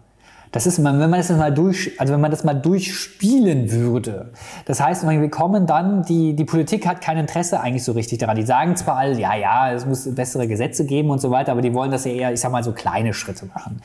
[0.54, 4.30] Das ist, wenn man das mal durch, also wenn man das mal durchspielen würde.
[4.66, 8.36] Das heißt, wir kommen dann, die, die Politik hat kein Interesse eigentlich so richtig daran.
[8.36, 11.60] Die sagen zwar alle, ja, ja, es muss bessere Gesetze geben und so weiter, aber
[11.60, 13.82] die wollen das ja eher, ich sag mal, so kleine Schritte machen.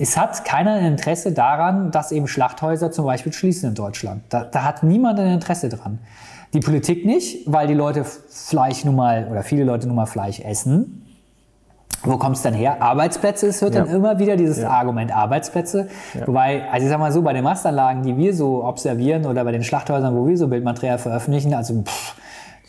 [0.00, 4.22] Es hat keiner ein Interesse daran, dass eben Schlachthäuser zum Beispiel schließen in Deutschland.
[4.28, 6.00] Da, da hat niemand ein Interesse dran.
[6.52, 10.40] Die Politik nicht, weil die Leute Fleisch nun mal, oder viele Leute nun mal Fleisch
[10.40, 11.04] essen.
[12.04, 12.80] Wo kommt es dann her?
[12.80, 13.84] Arbeitsplätze, es hört Ja.
[13.84, 15.88] dann immer wieder dieses Argument Arbeitsplätze.
[16.26, 19.52] Wobei, also ich sag mal so, bei den Mastanlagen, die wir so observieren oder bei
[19.52, 22.14] den Schlachthäusern, wo wir so Bildmaterial veröffentlichen, also pff,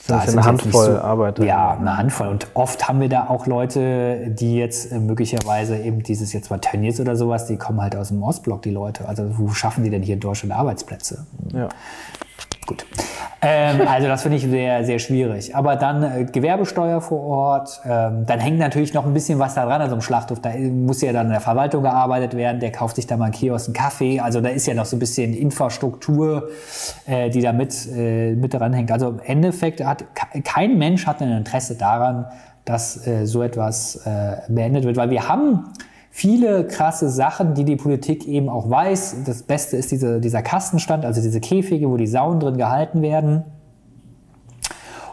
[0.08, 1.44] Das ist eine Handvoll Arbeiter.
[1.46, 2.28] Ja, eine Handvoll.
[2.30, 6.58] Und oft haben wir da auch Leute, die jetzt äh, möglicherweise eben dieses jetzt mal
[6.58, 9.08] Tönnies oder sowas, die kommen halt aus dem Ostblock, die Leute.
[9.08, 11.28] Also wo schaffen die denn hier in Deutschland Arbeitsplätze?
[11.54, 11.70] Ja.
[12.70, 12.86] Gut.
[13.42, 15.56] Ähm, also das finde ich sehr, sehr schwierig.
[15.56, 19.66] Aber dann äh, Gewerbesteuer vor Ort, ähm, dann hängt natürlich noch ein bisschen was da
[19.66, 22.98] dran, also im Schlachthof, da muss ja dann in der Verwaltung gearbeitet werden, der kauft
[22.98, 25.34] sich da mal einen Kiosk, einen Kaffee, also da ist ja noch so ein bisschen
[25.34, 26.50] Infrastruktur,
[27.08, 28.92] äh, die da mit, äh, mit dran hängt.
[28.92, 32.28] Also im Endeffekt hat ke- kein Mensch hat ein Interesse daran,
[32.66, 35.74] dass äh, so etwas äh, beendet wird, weil wir haben
[36.12, 39.24] viele krasse Sachen, die die Politik eben auch weiß.
[39.26, 43.44] Das Beste ist diese, dieser Kastenstand, also diese Käfige, wo die Sauen drin gehalten werden.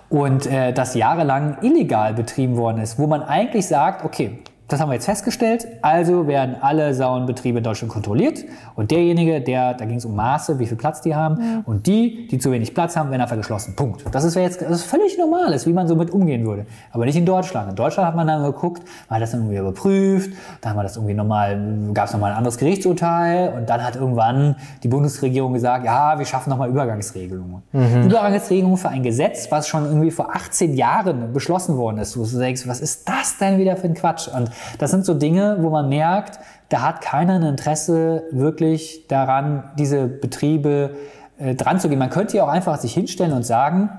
[0.09, 4.39] Und äh, das jahrelang illegal betrieben worden ist, wo man eigentlich sagt, okay,
[4.69, 8.45] das haben wir jetzt festgestellt, also werden alle Sauenbetriebe in Deutschland kontrolliert
[8.75, 12.27] und derjenige, der, da ging es um Maße, wie viel Platz die haben und die,
[12.27, 13.77] die zu wenig Platz haben, werden einfach geschlossen.
[13.77, 14.05] Punkt.
[14.11, 16.67] Das ist ja jetzt das ist völlig normal, ist, wie man so mit umgehen würde.
[16.91, 17.71] Aber nicht in Deutschland.
[17.71, 20.83] In Deutschland hat man dann geguckt, man hat das dann irgendwie überprüft, dann haben wir
[20.83, 21.61] das irgendwie nochmal,
[21.95, 26.27] gab es nochmal ein anderes Gerichtsurteil und dann hat irgendwann die Bundesregierung gesagt, ja, wir
[26.27, 27.63] schaffen nochmal Übergangsregelungen.
[27.73, 32.39] Übergangsregelungen für ein Gesetz, was schon irgendwie vor 18 Jahren beschlossen worden ist, wo du
[32.39, 34.27] denkst, was ist das denn wieder für ein Quatsch?
[34.27, 36.39] Und das sind so Dinge, wo man merkt,
[36.69, 40.97] da hat keiner ein Interesse wirklich daran, diese Betriebe
[41.39, 41.99] äh, dran zu gehen.
[41.99, 43.91] Man könnte ja auch einfach sich hinstellen und sagen,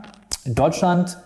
[0.44, 1.18] in Deutschland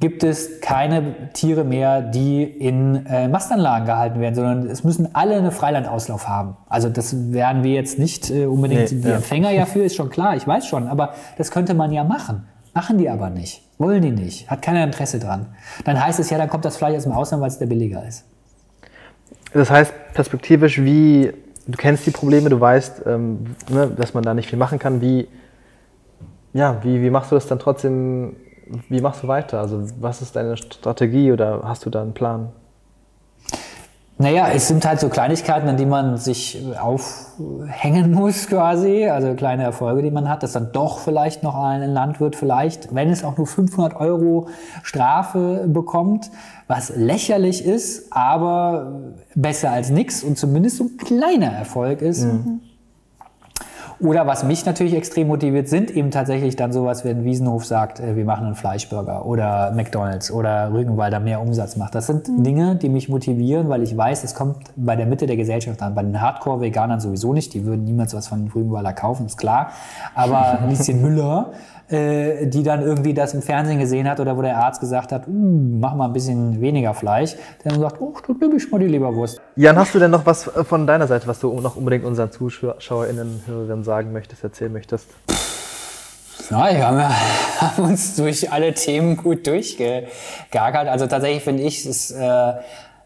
[0.00, 5.36] gibt es keine Tiere mehr, die in äh, Mastanlagen gehalten werden, sondern es müssen alle
[5.36, 6.56] eine Freilandauslauf haben.
[6.68, 9.14] Also das werden wir jetzt nicht äh, unbedingt Nee, die ja.
[9.14, 12.48] Empfänger ja für, ist schon klar, ich weiß schon, aber das könnte man ja machen.
[12.74, 13.62] Machen die aber nicht.
[13.78, 14.50] Wollen die nicht.
[14.50, 15.46] Hat keiner Interesse dran.
[15.84, 18.04] Dann heißt es ja, dann kommt das Fleisch aus dem Ausland, weil es der billiger
[18.04, 18.24] ist.
[19.54, 21.32] Das heißt, perspektivisch, wie,
[21.66, 25.00] du kennst die Probleme, du weißt, ähm, ne, dass man da nicht viel machen kann.
[25.00, 25.28] Wie,
[26.52, 28.36] ja, wie, wie machst du das dann trotzdem,
[28.88, 29.60] wie machst du weiter?
[29.60, 32.50] Also, was ist deine Strategie oder hast du da einen Plan?
[34.22, 39.64] Naja, es sind halt so Kleinigkeiten, an die man sich aufhängen muss quasi, also kleine
[39.64, 43.36] Erfolge, die man hat, dass dann doch vielleicht noch ein Landwirt vielleicht, wenn es auch
[43.36, 44.46] nur 500 Euro
[44.84, 46.30] Strafe bekommt,
[46.68, 49.00] was lächerlich ist, aber
[49.34, 52.24] besser als nichts und zumindest so ein kleiner Erfolg ist.
[54.02, 58.16] Oder was mich natürlich extrem motiviert, sind eben tatsächlich dann sowas, wenn Wiesenhof sagt, äh,
[58.16, 61.94] wir machen einen Fleischburger oder McDonalds oder Rügenwalder mehr Umsatz macht.
[61.94, 65.36] Das sind Dinge, die mich motivieren, weil ich weiß, es kommt bei der Mitte der
[65.36, 65.94] Gesellschaft an.
[65.94, 69.70] Bei den Hardcore-Veganern sowieso nicht, die würden niemals was von Rügenwalder kaufen, ist klar.
[70.16, 71.52] Aber Lieschen Müller,
[71.92, 75.28] äh, die dann irgendwie das im Fernsehen gesehen hat oder wo der Arzt gesagt hat,
[75.28, 75.32] "Uh,
[75.80, 77.34] mach mal ein bisschen weniger Fleisch,
[77.64, 79.40] der dann sagt, oh, du ich mal die Leberwurst.
[79.56, 83.42] Jan, hast du denn noch was von deiner Seite, was du noch unbedingt unseren ZuschauerInnen,
[83.46, 85.06] Hörerinnen sagen möchtest, erzählen möchtest?
[86.50, 87.10] Ja, wir haben, ja,
[87.60, 90.88] haben uns durch alle Themen gut durchgegackert.
[90.88, 92.52] Also tatsächlich finde ich es äh,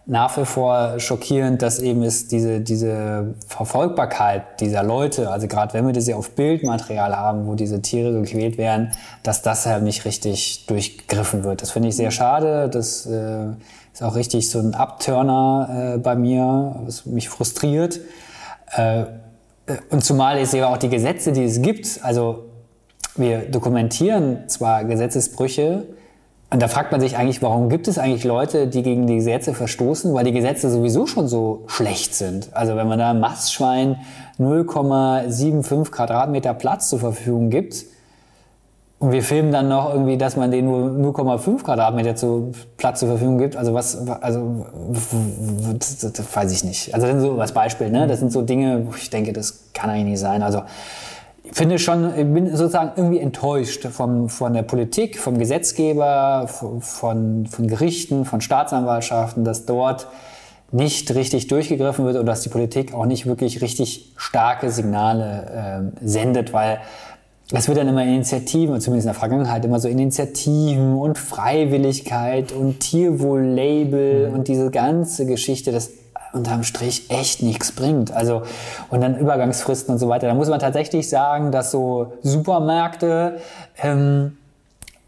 [0.09, 5.85] nach wie vor schockierend, dass eben es diese, diese Verfolgbarkeit dieser Leute, also gerade wenn
[5.85, 8.93] wir das ja auf Bildmaterial haben, wo diese Tiere gequält werden,
[9.25, 11.61] dass das halt nicht richtig durchgriffen wird.
[11.61, 12.69] Das finde ich sehr schade.
[12.69, 13.49] Das äh,
[13.93, 17.99] ist auch richtig so ein Abturner äh, bei mir, was mich frustriert.
[18.77, 19.07] Äh,
[19.91, 22.45] und zumal ich sehe auch die Gesetze, die es gibt, also
[23.17, 25.87] wir dokumentieren zwar Gesetzesbrüche,
[26.49, 29.53] und da fragt man sich eigentlich, warum gibt es eigentlich Leute, die gegen die Gesetze
[29.53, 32.51] verstoßen, weil die Gesetze sowieso schon so schlecht sind.
[32.53, 33.97] Also wenn man da Mastschwein
[34.39, 37.85] 0,75 Quadratmeter Platz zur Verfügung gibt
[39.01, 43.09] und wir filmen dann noch irgendwie, dass man denen nur 0,5 Quadratmeter zu, Platz zur
[43.09, 44.67] Verfügung gibt, also was, also
[45.79, 46.95] das, das, das weiß ich nicht.
[46.95, 48.07] Also das sind so als Beispiel, ne?
[48.07, 50.45] Das sind so Dinge, wo ich denke, das kann eigentlich nicht sein.
[50.45, 50.63] Also
[51.53, 57.67] finde schon, ich bin sozusagen irgendwie enttäuscht vom, von der Politik, vom Gesetzgeber, von, von
[57.67, 60.07] Gerichten, von Staatsanwaltschaften, dass dort
[60.73, 66.07] nicht richtig durchgegriffen wird und dass die Politik auch nicht wirklich richtig starke Signale äh,
[66.07, 66.81] sendet, weil
[67.53, 72.81] es wird dann immer Initiativen, zumindest in der Vergangenheit immer so Initiativen und Freiwilligkeit und
[72.81, 74.35] Tierwohl-Label mhm.
[74.35, 75.91] und diese ganze Geschichte, das
[76.37, 78.13] unterm Strich echt nichts bringt.
[78.13, 78.43] Also,
[78.91, 80.29] und dann Übergangsfristen und so weiter.
[80.29, 83.41] Da muss man tatsächlich sagen, dass so Supermärkte
[83.83, 84.37] ähm,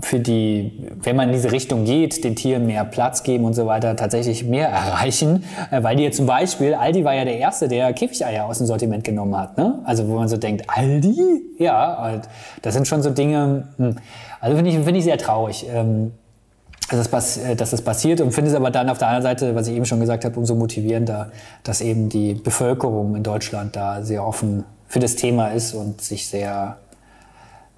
[0.01, 3.67] für die, wenn man in diese Richtung geht, den Tieren mehr Platz geben und so
[3.67, 5.45] weiter, tatsächlich mehr erreichen.
[5.71, 8.67] Äh, weil die jetzt zum Beispiel, Aldi war ja der Erste, der Käfigeier aus dem
[8.67, 9.59] Sortiment genommen hat.
[9.59, 9.81] Ne?
[9.85, 11.43] Also wo man so denkt, Aldi?
[11.59, 12.21] Ja,
[12.63, 13.97] das sind schon so Dinge, hm.
[14.41, 15.67] also finde ich, find ich sehr traurig.
[15.73, 16.13] Ähm,
[16.91, 19.55] dass das, äh, dass das passiert und finde es aber dann auf der anderen Seite,
[19.55, 21.31] was ich eben schon gesagt habe, umso motivierender,
[21.63, 26.27] dass eben die Bevölkerung in Deutschland da sehr offen für das Thema ist und sich
[26.27, 26.79] sehr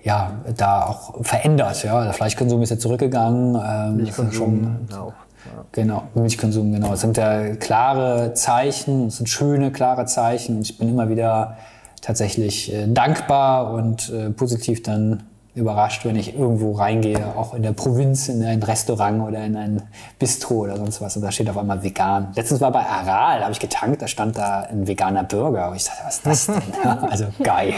[0.02, 1.82] ja, da auch verändert.
[1.82, 2.04] Ja.
[2.04, 3.60] Der Fleischkonsum ist ja zurückgegangen.
[3.62, 5.06] Ähm, Milchkonsum schon, auch.
[5.06, 5.64] Ja.
[5.72, 6.94] Genau, Milchkonsum, genau.
[6.94, 10.56] Es sind ja klare Zeichen, es sind schöne, klare Zeichen.
[10.56, 11.56] Und ich bin immer wieder
[12.00, 15.24] tatsächlich äh, dankbar und äh, positiv dann
[15.54, 19.82] überrascht, wenn ich irgendwo reingehe, auch in der Provinz, in ein Restaurant oder in ein
[20.18, 21.16] Bistro oder sonst was.
[21.16, 22.32] Und da steht auf einmal vegan.
[22.34, 25.70] Letztens war bei Aral, da habe ich getankt, da stand da ein veganer Burger.
[25.70, 26.62] Und ich dachte, was ist das denn?
[27.10, 27.74] also geil.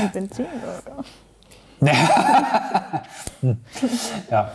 [0.00, 1.04] Ein Benzinburger.
[4.30, 4.50] ja.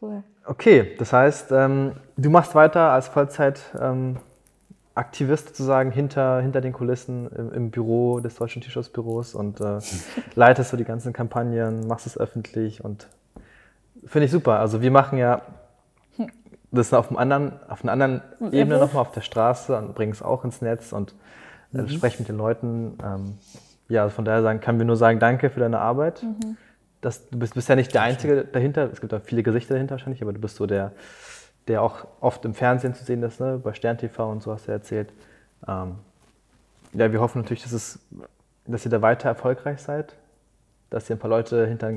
[0.00, 0.22] Cool.
[0.46, 3.60] Okay, das heißt, ähm, du machst weiter als Vollzeit.
[3.80, 4.18] Ähm,
[4.94, 9.78] Aktivist sozusagen hinter, hinter den Kulissen im, im Büro des Deutschen Tierschutzbüros und äh,
[10.34, 13.08] leitest du die ganzen Kampagnen, machst es öffentlich und
[14.06, 14.60] finde ich super.
[14.60, 15.42] Also wir machen ja
[16.70, 18.22] das auf, einem anderen, auf einer anderen
[18.52, 21.14] Ebene nochmal auf der Straße und bringen es auch ins Netz und
[21.72, 21.88] äh, mhm.
[21.88, 22.98] sprechen mit den Leuten.
[23.02, 23.38] Ähm,
[23.88, 26.22] ja, von daher sagen, kann wir nur sagen, danke für deine Arbeit.
[26.22, 26.56] Mhm.
[27.00, 29.92] Das, du bist, bist ja nicht der Einzige dahinter, es gibt auch viele Gesichter dahinter
[29.92, 30.92] wahrscheinlich, aber du bist so der,
[31.68, 33.60] der auch oft im Fernsehen zu sehen ist, ne?
[33.62, 35.12] bei Stern TV und so hast du erzählt.
[35.66, 35.96] Ähm,
[36.92, 37.98] ja, wir hoffen natürlich, dass, es,
[38.66, 40.14] dass ihr da weiter erfolgreich seid,
[40.90, 41.88] dass ihr ein paar Leute hinter,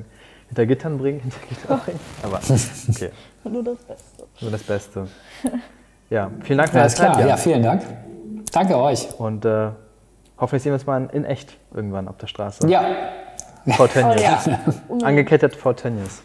[0.47, 1.21] hinter Gittern bringt.
[1.23, 1.99] Hinter Gittern bringt.
[2.23, 3.11] Aber okay.
[3.43, 4.23] Nur das Beste.
[4.41, 5.07] Nur das Beste.
[6.09, 7.13] Ja, vielen Dank für deine Zeit.
[7.15, 7.27] Klar.
[7.27, 7.83] Ja, vielen Dank.
[8.53, 9.19] Danke euch.
[9.19, 9.71] Und äh,
[10.37, 12.65] hoffentlich sehen wir uns mal in echt irgendwann auf der Straße.
[12.69, 12.85] Ja.
[13.75, 14.21] Vor Tönnies.
[14.87, 15.05] Oh, ja.
[15.05, 16.23] Angekettet vor Tönnies.